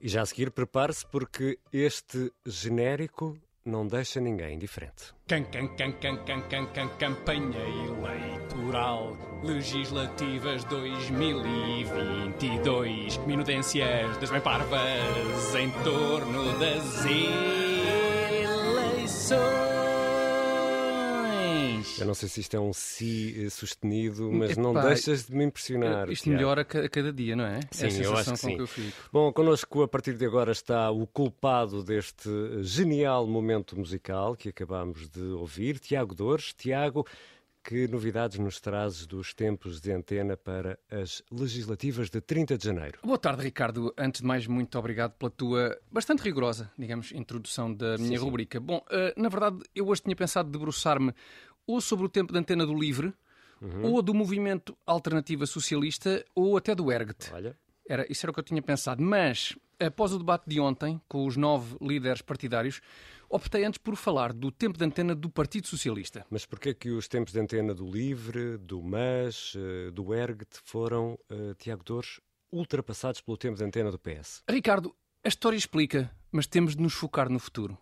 E 0.00 0.06
já 0.06 0.22
a 0.22 0.26
seguir, 0.26 0.52
prepare-se 0.52 1.04
porque 1.04 1.58
este 1.72 2.32
genérico 2.46 3.36
não 3.64 3.86
deixa 3.86 4.20
ninguém 4.20 4.54
indiferente. 4.54 5.14
Can, 5.28 5.44
can, 5.44 5.68
can, 5.68 5.92
can, 5.92 6.16
can, 6.24 6.42
can, 6.42 6.66
can, 6.66 6.88
campanha 6.98 7.60
eleitoral 7.60 9.16
legislativas 9.42 10.64
2022. 10.64 13.16
Minudências 13.18 14.16
das 14.18 14.30
bem 14.30 14.40
parvas 14.40 15.54
em 15.54 15.70
torno 15.82 16.58
das 16.58 17.06
eleições. 18.44 19.71
Eu 21.98 22.06
não 22.06 22.14
sei 22.14 22.28
se 22.28 22.40
isto 22.40 22.56
é 22.56 22.60
um 22.60 22.72
si 22.72 23.48
sustenido, 23.50 24.30
mas 24.32 24.52
Epá, 24.52 24.62
não 24.62 24.74
deixas 24.74 25.26
de 25.26 25.34
me 25.34 25.44
impressionar. 25.44 26.10
Isto 26.10 26.24
Tiago. 26.24 26.36
melhora 26.36 26.62
a 26.62 26.88
cada 26.88 27.12
dia, 27.12 27.36
não 27.36 27.44
é? 27.44 27.60
Sim, 27.70 27.86
é 27.86 28.06
eu 28.06 28.16
acho 28.16 28.32
que 28.32 28.38
sim. 28.38 28.56
Que 28.56 28.92
Bom, 29.12 29.32
connosco 29.32 29.82
a 29.82 29.88
partir 29.88 30.14
de 30.14 30.24
agora 30.24 30.52
está 30.52 30.90
o 30.90 31.06
culpado 31.06 31.82
deste 31.82 32.28
genial 32.62 33.26
momento 33.26 33.78
musical 33.78 34.36
que 34.36 34.48
acabámos 34.48 35.08
de 35.08 35.22
ouvir, 35.22 35.78
Tiago 35.78 36.14
Dores. 36.14 36.52
Tiago, 36.54 37.06
que 37.62 37.86
novidades 37.86 38.38
nos 38.38 38.60
trazes 38.60 39.06
dos 39.06 39.32
tempos 39.32 39.80
de 39.80 39.92
antena 39.92 40.36
para 40.36 40.78
as 40.90 41.22
legislativas 41.30 42.10
de 42.10 42.20
30 42.20 42.58
de 42.58 42.64
janeiro? 42.64 42.98
Boa 43.04 43.18
tarde, 43.18 43.42
Ricardo. 43.42 43.94
Antes 43.96 44.20
de 44.20 44.26
mais, 44.26 44.46
muito 44.46 44.76
obrigado 44.78 45.12
pela 45.12 45.30
tua 45.30 45.78
bastante 45.90 46.22
rigorosa, 46.22 46.70
digamos, 46.76 47.12
introdução 47.12 47.72
da 47.72 47.96
minha 47.98 48.18
sim, 48.18 48.24
rubrica. 48.24 48.58
Sim. 48.58 48.64
Bom, 48.64 48.78
uh, 48.78 49.20
na 49.20 49.28
verdade, 49.28 49.58
eu 49.74 49.86
hoje 49.86 50.02
tinha 50.02 50.16
pensado 50.16 50.50
debruçar-me 50.50 51.14
ou 51.66 51.80
sobre 51.80 52.06
o 52.06 52.08
tempo 52.08 52.32
de 52.32 52.38
antena 52.38 52.66
do 52.66 52.74
LIVRE, 52.74 53.12
uhum. 53.60 53.92
ou 53.92 54.02
do 54.02 54.12
movimento 54.12 54.76
Alternativa 54.86 55.46
Socialista, 55.46 56.24
ou 56.34 56.56
até 56.56 56.74
do 56.74 56.90
ERGT. 56.90 57.32
Olha. 57.32 57.56
Era, 57.88 58.10
isso 58.10 58.24
era 58.24 58.30
o 58.30 58.34
que 58.34 58.40
eu 58.40 58.44
tinha 58.44 58.62
pensado. 58.62 59.02
Mas, 59.02 59.56
após 59.78 60.12
o 60.12 60.18
debate 60.18 60.44
de 60.46 60.60
ontem, 60.60 61.00
com 61.08 61.26
os 61.26 61.36
nove 61.36 61.76
líderes 61.80 62.22
partidários, 62.22 62.80
optei 63.28 63.64
antes 63.64 63.78
por 63.78 63.96
falar 63.96 64.32
do 64.32 64.50
tempo 64.50 64.78
de 64.78 64.84
antena 64.84 65.14
do 65.14 65.28
Partido 65.28 65.66
Socialista. 65.66 66.24
Mas 66.30 66.46
porquê 66.46 66.74
que 66.74 66.90
os 66.90 67.08
tempos 67.08 67.32
de 67.32 67.40
antena 67.40 67.74
do 67.74 67.84
LIVRE, 67.84 68.58
do 68.58 68.82
MAS, 68.82 69.54
eh, 69.56 69.90
do 69.90 70.14
ERGT 70.14 70.60
foram, 70.64 71.18
uh, 71.30 71.54
Tiago 71.56 71.82
Dores, 71.82 72.20
ultrapassados 72.52 73.20
pelo 73.20 73.36
tempo 73.36 73.56
de 73.56 73.64
antena 73.64 73.90
do 73.90 73.98
PS? 73.98 74.42
Ricardo, 74.48 74.94
a 75.24 75.28
história 75.28 75.56
explica, 75.56 76.10
mas 76.30 76.46
temos 76.46 76.76
de 76.76 76.82
nos 76.82 76.92
focar 76.92 77.30
no 77.30 77.38
futuro. 77.38 77.78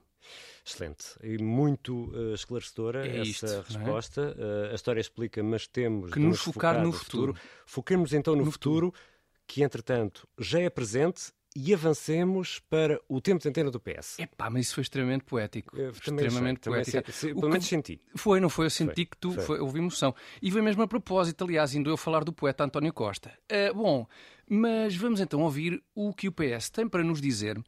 Excelente 0.64 1.04
e 1.22 1.38
muito 1.42 2.11
uh, 2.11 2.35
esclarecedora 2.35 3.06
é 3.06 3.20
essa 3.20 3.22
isto, 3.22 3.46
é? 3.46 3.61
resposta. 3.61 4.37
É? 4.38 4.68
Uh, 4.68 4.72
a 4.72 4.74
história 4.74 5.00
explica, 5.00 5.42
mas 5.42 5.66
temos 5.66 6.12
que 6.12 6.18
de 6.18 6.26
nos, 6.26 6.40
focar, 6.40 6.74
focar 6.74 6.85
no, 6.85 6.92
futuro. 6.92 7.35
futuro. 7.35 7.50
Foquemos 7.66 8.12
então 8.12 8.35
no, 8.37 8.44
no 8.44 8.50
futuro, 8.50 8.87
futuro, 8.92 9.04
que 9.46 9.62
entretanto 9.62 10.28
já 10.38 10.61
é 10.61 10.70
presente 10.70 11.33
e 11.54 11.74
avancemos 11.74 12.61
para 12.70 13.00
o 13.09 13.20
tempo 13.20 13.42
de 13.42 13.48
antena 13.48 13.70
do 13.70 13.80
PS. 13.80 14.18
Epá, 14.18 14.48
mas 14.48 14.66
isso 14.66 14.74
foi 14.74 14.83
extremamente 14.83 15.24
poético. 15.24 15.76
Eu, 15.76 15.90
extremamente 15.90 16.61
poético. 16.61 17.02
Pelo 17.20 17.48
menos 17.48 17.66
senti. 17.66 18.00
Foi, 18.14 18.38
não 18.38 18.48
foi? 18.48 18.66
Eu 18.66 18.70
senti 18.70 18.94
foi, 18.94 19.04
que 19.06 19.16
tu 19.16 19.33
foi. 19.33 19.44
Foi, 19.44 19.61
houve 19.61 19.78
emoção. 19.78 20.14
E 20.40 20.50
foi 20.50 20.62
mesmo 20.62 20.83
a 20.83 20.88
propósito, 20.88 21.44
aliás, 21.44 21.74
indo 21.74 21.90
eu 21.90 21.96
falar 21.96 22.22
do 22.22 22.33
poeta 22.33 22.64
António 22.64 22.92
Costa. 22.92 23.33
Uh, 23.50 23.74
bom, 23.74 24.06
mas 24.48 24.94
vamos 24.94 25.20
então 25.20 25.40
ouvir 25.40 25.83
o 25.94 26.14
que 26.14 26.28
o 26.28 26.33
PS 26.33 26.70
tem 26.70 26.88
para 26.88 27.02
nos 27.02 27.20
dizer 27.20 27.61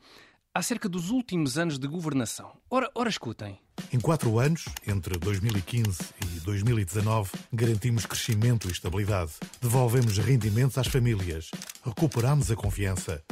acerca 0.54 0.88
dos 0.88 1.10
últimos 1.10 1.56
anos 1.56 1.78
de 1.78 1.86
governação. 1.86 2.52
Ora, 2.68 2.90
ora 2.94 3.08
escutem. 3.08 3.58
Em 3.92 3.98
quatro 3.98 4.38
anos, 4.38 4.66
entre 4.86 5.18
2015 5.18 5.98
e 6.20 6.40
2019, 6.40 7.30
garantimos 7.52 8.06
crescimento 8.06 8.68
e 8.68 8.72
estabilidade. 8.72 9.32
Devolvemos 9.60 10.18
rendimentos 10.18 10.78
às 10.78 10.86
famílias. 10.86 11.50
Recuperamos 11.84 12.50
a 12.50 12.56
confiança. 12.56 13.22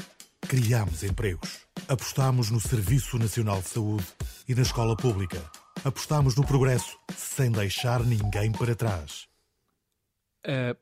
Criamos 0.40 1.02
empregos. 1.02 1.66
Apostamos 1.88 2.50
no 2.50 2.60
Serviço 2.60 3.18
Nacional 3.18 3.60
de 3.60 3.68
Saúde 3.68 4.06
e 4.48 4.54
na 4.54 4.62
escola 4.62 4.96
pública. 4.96 5.42
Apostamos 5.84 6.36
no 6.36 6.46
progresso, 6.46 6.98
sem 7.16 7.50
deixar 7.50 8.04
ninguém 8.04 8.52
para 8.52 8.74
trás. 8.74 9.28
Uh, 10.46 10.76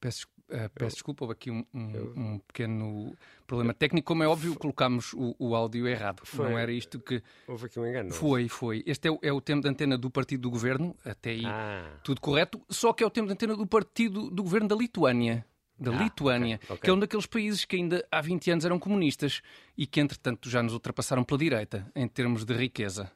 peço 0.00 0.26
Uh, 0.52 0.68
peço 0.74 0.84
eu, 0.84 0.96
desculpa, 0.96 1.24
houve 1.24 1.32
aqui 1.32 1.50
um, 1.50 1.64
um, 1.72 1.90
eu, 1.94 2.12
um, 2.14 2.38
pequeno 2.40 3.16
problema 3.46 3.72
técnico. 3.72 4.06
Como 4.06 4.22
é 4.22 4.28
óbvio, 4.28 4.54
colocámos 4.54 5.14
o, 5.14 5.34
o 5.38 5.56
áudio 5.56 5.88
errado. 5.88 6.20
Foi, 6.24 6.46
não 6.46 6.58
era 6.58 6.70
isto 6.70 7.00
que. 7.00 7.22
Houve 7.48 7.66
aqui 7.66 7.80
um 7.80 7.86
engano. 7.86 8.12
Foi, 8.12 8.48
foi. 8.48 8.82
Este 8.86 9.08
é 9.08 9.10
o, 9.10 9.18
é 9.22 9.32
o 9.32 9.40
tempo 9.40 9.62
de 9.62 9.68
antena 9.68 9.96
do 9.96 10.10
partido 10.10 10.42
do 10.42 10.50
governo, 10.50 10.94
até 11.04 11.30
aí 11.30 11.46
ah. 11.46 11.98
tudo 12.04 12.20
correto, 12.20 12.60
só 12.68 12.92
que 12.92 13.02
é 13.02 13.06
o 13.06 13.10
tempo 13.10 13.28
de 13.28 13.32
antena 13.32 13.56
do 13.56 13.66
partido 13.66 14.30
do 14.30 14.42
governo 14.42 14.68
da 14.68 14.76
Lituânia. 14.76 15.46
Da 15.78 15.90
ah, 15.90 16.02
Lituânia, 16.02 16.56
okay, 16.56 16.66
okay. 16.74 16.78
que 16.82 16.90
é 16.90 16.92
um 16.92 16.98
daqueles 16.98 17.26
países 17.26 17.64
que 17.64 17.76
ainda 17.76 18.06
há 18.10 18.20
20 18.20 18.50
anos 18.50 18.64
eram 18.64 18.78
comunistas 18.78 19.40
e 19.76 19.86
que, 19.86 20.00
entretanto, 20.00 20.50
já 20.50 20.62
nos 20.62 20.74
ultrapassaram 20.74 21.24
pela 21.24 21.38
direita 21.38 21.90
em 21.96 22.06
termos 22.06 22.44
de 22.44 22.54
riqueza. 22.54 23.10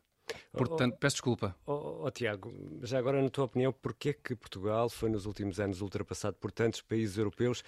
Portanto, 0.53 0.95
oh, 0.95 0.99
peço 0.99 1.17
desculpa. 1.17 1.57
Oh, 1.67 2.05
oh, 2.05 2.11
Tiago, 2.11 2.53
já 2.83 2.99
agora, 2.99 3.23
na 3.23 3.29
tua 3.29 3.45
opinião, 3.45 3.73
porquê 3.73 4.13
que 4.13 4.35
Portugal 4.35 4.89
foi 4.89 5.09
nos 5.09 5.27
últimos 5.27 5.61
anos 5.61 5.81
ultrapassado 5.81 6.37
por 6.37 6.51
tantos 6.51 6.81
países 6.83 7.17
europeus 7.17 7.63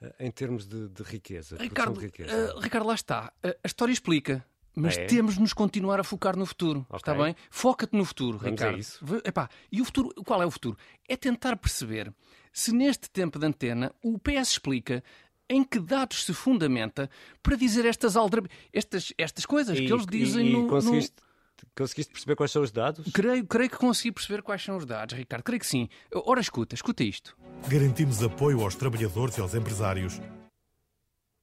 uh, 0.00 0.12
em 0.18 0.30
termos 0.30 0.66
de, 0.66 0.88
de 0.88 1.02
riqueza? 1.02 1.56
Ricardo, 1.56 1.98
de 1.98 2.06
riqueza? 2.06 2.54
Uh, 2.54 2.60
Ricardo, 2.60 2.86
lá 2.86 2.94
está. 2.94 3.32
A 3.42 3.66
história 3.66 3.92
explica. 3.92 4.44
Mas 4.74 4.96
é? 4.96 5.04
temos 5.04 5.34
de 5.34 5.40
nos 5.40 5.52
continuar 5.52 6.00
a 6.00 6.04
focar 6.04 6.34
no 6.36 6.46
futuro. 6.46 6.80
Okay. 6.88 6.96
Está 6.96 7.14
bem? 7.14 7.36
Foca-te 7.50 7.94
no 7.94 8.04
futuro, 8.04 8.38
Vamos 8.38 8.58
Ricardo. 8.58 8.78
Isso. 8.78 9.04
Epá, 9.24 9.48
e 9.70 9.82
o 9.82 9.84
futuro, 9.84 10.14
qual 10.24 10.42
é 10.42 10.46
o 10.46 10.50
futuro? 10.50 10.78
É 11.06 11.14
tentar 11.14 11.56
perceber 11.56 12.12
se 12.52 12.72
neste 12.72 13.10
tempo 13.10 13.38
de 13.38 13.46
antena 13.46 13.94
o 14.02 14.18
PS 14.18 14.52
explica 14.52 15.04
em 15.48 15.62
que 15.62 15.78
dados 15.78 16.24
se 16.24 16.32
fundamenta 16.32 17.10
para 17.42 17.56
dizer 17.56 17.84
estas, 17.84 18.16
aldra... 18.16 18.42
estas, 18.72 19.12
estas 19.18 19.44
coisas 19.44 19.78
e, 19.78 19.86
que 19.86 19.92
eles 19.92 20.06
dizem 20.06 20.48
e, 20.48 20.52
no, 20.52 20.68
conseguiste... 20.68 21.14
no 21.20 21.31
Conseguiste 21.76 22.12
perceber 22.12 22.36
quais 22.36 22.50
são 22.50 22.62
os 22.62 22.70
dados? 22.70 23.10
Creio, 23.12 23.46
creio 23.46 23.70
que 23.70 23.76
consegui 23.76 24.12
perceber 24.12 24.42
quais 24.42 24.62
são 24.62 24.76
os 24.76 24.84
dados, 24.84 25.16
Ricardo. 25.16 25.42
Creio 25.42 25.60
que 25.60 25.66
sim. 25.66 25.88
Ora, 26.14 26.40
escuta, 26.40 26.74
escuta 26.74 27.02
isto. 27.02 27.36
Garantimos 27.68 28.22
apoio 28.22 28.60
aos 28.62 28.74
trabalhadores 28.74 29.36
e 29.38 29.40
aos 29.40 29.54
empresários. 29.54 30.20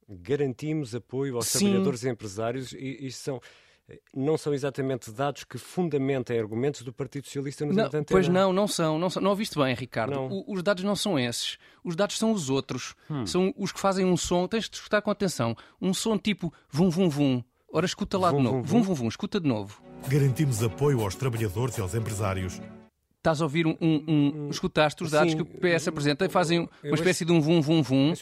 Garantimos 0.08 0.96
apoio 0.96 1.36
aos 1.36 1.48
sim. 1.48 1.60
trabalhadores 1.60 2.04
e 2.04 2.10
empresários. 2.10 2.74
E 2.74 3.08
isto 3.08 3.24
são 3.24 3.42
não 4.16 4.38
são 4.38 4.54
exatamente 4.54 5.12
dados 5.12 5.44
que 5.44 5.58
fundamentem 5.58 6.40
argumentos 6.40 6.82
do 6.82 6.94
Partido 6.94 7.26
Socialista 7.26 7.66
no 7.66 7.74
não, 7.74 7.90
Pois 8.08 8.28
não, 8.28 8.54
não 8.54 8.68
são, 8.68 9.00
não 9.00 9.10
são. 9.10 9.22
Não 9.22 9.32
ouviste 9.32 9.58
bem, 9.58 9.74
Ricardo. 9.74 10.20
O, 10.20 10.54
os 10.54 10.62
dados 10.62 10.84
não 10.84 10.96
são 10.96 11.18
esses. 11.18 11.58
Os 11.84 11.96
dados 11.96 12.18
são 12.18 12.32
os 12.32 12.50
outros. 12.50 12.96
Hum. 13.10 13.26
São 13.26 13.54
os 13.58 13.72
que 13.72 13.80
fazem 13.80 14.06
um 14.06 14.18
som, 14.18 14.48
tens 14.48 14.70
de 14.70 14.76
escutar 14.76 15.02
com 15.02 15.12
atenção, 15.12 15.56
um 15.82 15.94
som 15.94 16.18
tipo 16.18 16.54
vum 16.70 16.90
vum 16.90 17.10
vum. 17.10 17.44
Ora, 17.72 17.86
escuta 17.86 18.18
lá 18.18 18.32
vum, 18.32 18.38
de 18.38 18.44
novo. 18.44 18.64
Vum 18.64 18.82
vum. 18.82 18.84
vum 18.84 18.94
vum, 18.94 19.08
escuta 19.08 19.40
de 19.40 19.48
novo. 19.48 19.82
Garantimos 20.08 20.64
apoio 20.64 21.02
aos 21.02 21.16
trabalhadores 21.16 21.78
e 21.78 21.82
aos 21.82 21.94
empresários. 21.94 22.62
Estás 23.18 23.42
a 23.42 23.44
ouvir 23.44 23.68
um. 23.68 23.76
um, 23.82 24.04
um 24.08 24.50
escutaste 24.50 25.04
os 25.04 25.12
dados 25.12 25.34
Sim, 25.34 25.38
que 25.38 25.44
o 25.44 25.46
PS 25.46 25.90
apresenta 25.90 26.26
e 26.26 26.30
fazem 26.30 26.70
uma 26.84 26.96
espécie 26.96 27.26
de 27.26 27.32
um 27.32 27.42
vum 27.42 27.62
vum 27.62 27.84
vum. 27.84 28.14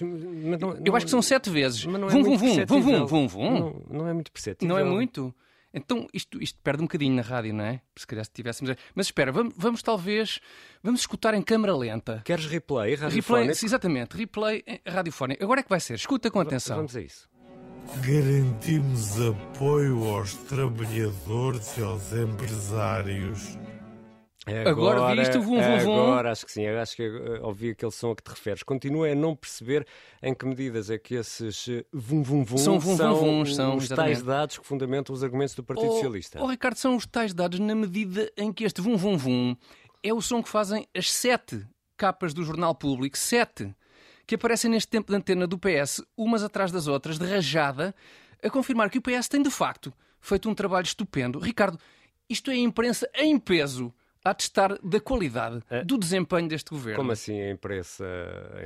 eu 0.83 0.95
acho 0.95 1.05
que 1.05 1.11
são 1.11 1.21
sete 1.21 1.49
vezes. 1.49 1.83
Vum, 1.83 1.95
é 1.95 2.09
vum, 2.09 2.23
vum, 2.23 2.37
vum, 2.37 2.65
vum, 2.65 3.05
vum, 3.05 3.27
vum. 3.27 3.59
Não, 3.59 3.99
não 3.99 4.07
é 4.07 4.13
muito 4.13 4.31
perceptível. 4.31 4.75
Não 4.75 4.81
é 4.81 4.83
muito? 4.83 5.33
Então 5.71 6.07
isto, 6.11 6.41
isto 6.41 6.59
perde 6.63 6.81
um 6.81 6.85
bocadinho 6.85 7.15
na 7.15 7.21
rádio, 7.21 7.53
não 7.53 7.63
é? 7.63 7.79
Se 7.95 8.07
calhar 8.07 8.25
se 8.25 8.31
tivéssemos. 8.31 8.75
Mas 8.95 9.07
espera, 9.07 9.31
vamos, 9.31 9.53
vamos 9.55 9.83
talvez. 9.83 10.39
Vamos 10.81 11.01
escutar 11.01 11.35
em 11.35 11.41
câmara 11.43 11.75
lenta. 11.77 12.21
Queres 12.25 12.47
replay 12.47 12.95
radiofónico? 12.95 13.49
Replay, 13.49 13.65
exatamente, 13.65 14.17
replay 14.17 14.63
radiofónico. 14.85 15.43
Agora 15.43 15.59
é 15.59 15.63
que 15.63 15.69
vai 15.69 15.79
ser. 15.79 15.93
Escuta 15.93 16.31
com 16.31 16.39
atenção. 16.39 16.77
Vamos 16.77 16.95
a 16.95 17.01
isso. 17.01 17.29
Garantimos 17.95 19.19
apoio 19.21 20.03
aos 20.09 20.33
trabalhadores 20.33 21.77
e 21.77 21.81
aos 21.81 22.13
empresários. 22.13 23.57
Agora, 24.65 24.97
agora 24.97 25.15
viste 25.15 25.37
o 25.37 25.41
vum, 25.41 25.61
vum, 25.61 25.79
vum? 25.79 26.01
Agora 26.03 26.31
acho 26.31 26.45
que 26.45 26.51
sim, 26.51 26.65
acho 26.65 26.95
que 26.95 27.03
eh, 27.03 27.39
ouvi 27.41 27.71
aquele 27.71 27.91
som 27.91 28.11
a 28.11 28.15
que 28.15 28.23
te 28.23 28.29
referes. 28.29 28.63
Continua 28.63 29.09
a 29.09 29.15
não 29.15 29.35
perceber 29.35 29.85
em 30.21 30.33
que 30.33 30.45
medidas 30.45 30.89
é 30.89 30.97
que 30.97 31.15
esses 31.15 31.67
eh, 31.67 31.85
vum, 31.91 32.23
vum, 32.23 32.45
vum 32.45 32.57
são, 32.57 32.79
vum, 32.79 32.95
são, 32.95 33.15
vum, 33.15 33.45
são 33.45 33.75
os 33.75 33.89
tais 33.89 34.21
dados 34.21 34.57
que 34.57 34.65
fundamentam 34.65 35.13
os 35.13 35.23
argumentos 35.23 35.55
do 35.55 35.63
Partido 35.63 35.89
oh, 35.89 35.93
Socialista. 35.93 36.41
Oh, 36.41 36.47
Ricardo, 36.47 36.77
são 36.77 36.95
os 36.95 37.05
tais 37.05 37.33
dados 37.33 37.59
na 37.59 37.75
medida 37.75 38.31
em 38.37 38.53
que 38.53 38.63
este 38.63 38.79
vum, 38.79 38.95
vum, 38.95 39.17
vum 39.17 39.55
é 40.03 40.13
o 40.13 40.21
som 40.21 40.41
que 40.41 40.49
fazem 40.49 40.87
as 40.95 41.11
sete 41.11 41.65
capas 41.97 42.33
do 42.33 42.43
Jornal 42.43 42.73
Público, 42.75 43.17
sete 43.17 43.75
que 44.27 44.35
aparecem 44.35 44.69
neste 44.69 44.89
tempo 44.89 45.11
de 45.11 45.17
antena 45.17 45.47
do 45.47 45.57
PS, 45.57 46.03
umas 46.15 46.43
atrás 46.43 46.71
das 46.71 46.85
outras, 46.85 47.17
de 47.17 47.25
rajada, 47.25 47.95
a 48.43 48.49
confirmar 48.49 48.89
que 48.89 48.97
o 48.97 49.01
PS 49.01 49.29
tem 49.29 49.41
de 49.41 49.49
facto 49.49 49.93
feito 50.19 50.49
um 50.49 50.53
trabalho 50.53 50.85
estupendo. 50.85 51.39
Ricardo, 51.39 51.79
isto 52.29 52.51
é 52.51 52.55
a 52.55 52.57
imprensa 52.57 53.09
em 53.15 53.39
peso 53.39 53.93
a 54.23 54.33
testar 54.33 54.77
da 54.83 54.99
qualidade 54.99 55.63
é. 55.69 55.85
do 55.85 55.97
desempenho 55.97 56.49
deste 56.49 56.69
governo. 56.69 56.97
Como 56.97 57.13
assim 57.13 57.39
a 57.39 57.49
imprensa 57.51 58.05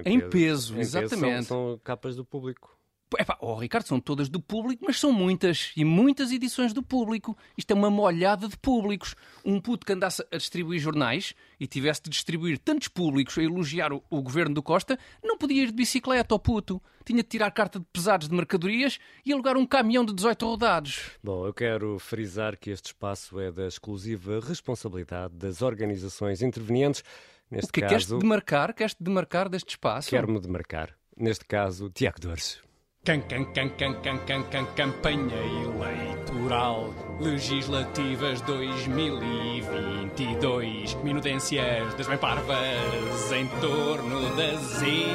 em 0.04 0.20
peso? 0.20 0.26
Em 0.26 0.30
peso, 0.30 0.80
exatamente. 0.80 1.20
Peso 1.20 1.48
são, 1.48 1.68
são 1.70 1.82
capas 1.84 2.16
do 2.16 2.26
público. 2.26 2.76
Epá, 3.20 3.38
oh, 3.42 3.56
Ricardo, 3.56 3.88
são 3.88 4.00
todas 4.00 4.30
do 4.30 4.40
público, 4.40 4.86
mas 4.86 5.00
são 5.00 5.12
muitas 5.12 5.72
e 5.76 5.84
muitas 5.84 6.32
edições 6.32 6.72
do 6.72 6.82
público. 6.82 7.38
Isto 7.58 7.72
é 7.72 7.74
uma 7.74 7.90
molhada 7.90 8.48
de 8.48 8.58
públicos. 8.58 9.16
Um 9.44 9.60
puto 9.60 9.86
que 9.86 9.92
andasse 9.92 10.26
a 10.32 10.38
distribuir 10.38 10.80
jornais 10.80 11.36
e 11.60 11.68
tivesse 11.68 12.04
de 12.04 12.10
distribuir 12.10 12.58
tantos 12.58 12.88
públicos 12.88 13.38
a 13.38 13.44
elogiar 13.44 13.92
o, 13.92 14.02
o 14.10 14.22
governo 14.22 14.56
do 14.56 14.64
Costa, 14.64 14.98
não 15.24 15.38
podia 15.38 15.64
ir 15.64 15.68
de 15.68 15.74
bicicleta 15.74 16.34
ao 16.34 16.40
puto. 16.40 16.82
Tinha 17.04 17.22
de 17.22 17.30
tirar 17.30 17.52
carta 17.52 17.80
de 17.80 17.86
pesados 17.92 18.30
de 18.30 18.36
mercadorias 18.36 19.00
e 19.26 19.34
alugar 19.34 19.58
um 19.58 19.66
caminhão 19.66 20.06
de 20.06 20.14
18 20.14 20.46
rodados. 20.46 21.12
Bom, 21.24 21.46
eu 21.46 21.54
quero 21.54 22.00
frisar 22.00 22.58
que 22.58 22.70
este 22.70 22.88
espaço 22.88 23.40
é 23.40 23.52
da 23.52 23.68
exclusiva 23.68 24.40
responsabilidade 24.40 25.34
das 25.36 25.62
organizações 25.62 26.42
intervenientes. 26.42 27.04
Neste 27.50 27.70
o 27.70 27.74
que 27.74 27.82
caso, 27.82 27.90
queres 27.90 28.08
demarcar? 28.08 28.74
Queres 28.74 28.96
demarcar 28.98 29.50
deste 29.50 29.72
espaço? 29.72 30.10
Quero-me 30.10 30.40
demarcar. 30.40 30.96
Neste 31.18 31.44
caso, 31.44 31.90
Tiago 31.90 32.20
Dores. 32.20 32.62
Can, 33.04 33.22
can, 33.22 33.46
can, 33.46 33.72
can, 33.72 33.96
can, 34.04 34.20
can, 34.28 34.44
can, 34.44 34.68
campanha 34.76 35.36
eleitoral. 35.36 36.94
Legislativas 37.20 38.42
2022. 38.42 40.94
Minudências 41.04 41.96
das 41.96 42.06
bem 42.06 42.20
parvas 42.20 43.32
em 43.32 43.48
torno 43.60 44.36
das 44.36 44.84
eleições. 44.84 45.08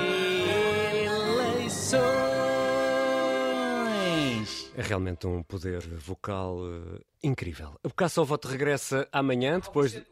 É 4.77 4.83
realmente 4.83 5.25
um 5.29 5.45
poder 5.45 5.87
vocal 5.97 6.57
uh, 6.57 7.01
incrível. 7.23 7.79
O 7.85 7.95
Caça 7.95 8.21
ao 8.21 8.27
Voto 8.27 8.49
regressa 8.49 9.07
amanhã, 9.13 9.61
depois. 9.61 9.93
De... 9.93 10.05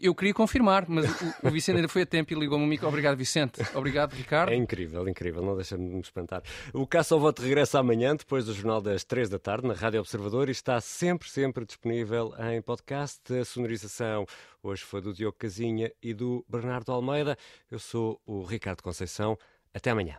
Eu 0.00 0.14
queria 0.14 0.34
confirmar, 0.34 0.86
mas 0.88 1.06
o, 1.42 1.50
Vicente 1.50 1.76
ainda 1.76 1.88
foi 1.88 2.02
a 2.02 2.06
tempo 2.06 2.32
e 2.32 2.36
ligou-me 2.36 2.64
o 2.64 2.68
micro. 2.68 2.86
Obrigado, 2.88 3.16
Vicente. 3.16 3.60
Obrigado, 3.74 4.12
Ricardo. 4.12 4.50
É 4.52 4.56
incrível, 4.56 5.08
incrível. 5.08 5.42
Não 5.42 5.56
deixa-me 5.56 5.88
me 5.88 6.00
espantar. 6.00 6.42
O 6.72 6.86
Caça 6.86 7.14
ao 7.14 7.20
Voto 7.20 7.42
regressa 7.42 7.78
amanhã, 7.78 8.14
depois 8.14 8.44
do 8.44 8.52
Jornal 8.52 8.80
das 8.80 9.04
3 9.04 9.28
da 9.28 9.38
tarde, 9.38 9.66
na 9.66 9.74
Rádio 9.74 10.00
Observador, 10.00 10.48
e 10.48 10.52
está 10.52 10.80
sempre, 10.80 11.28
sempre 11.28 11.64
disponível 11.64 12.32
em 12.38 12.62
podcast. 12.62 13.20
A 13.34 13.44
sonorização 13.44 14.26
hoje 14.62 14.82
foi 14.82 15.00
do 15.00 15.12
Diogo 15.12 15.36
Casinha 15.38 15.92
e 16.02 16.14
do 16.14 16.44
Bernardo 16.48 16.92
Almeida. 16.92 17.36
Eu 17.70 17.78
sou 17.78 18.20
o 18.26 18.42
Ricardo 18.42 18.82
Conceição. 18.82 19.38
Até 19.72 19.90
amanhã. 19.90 20.18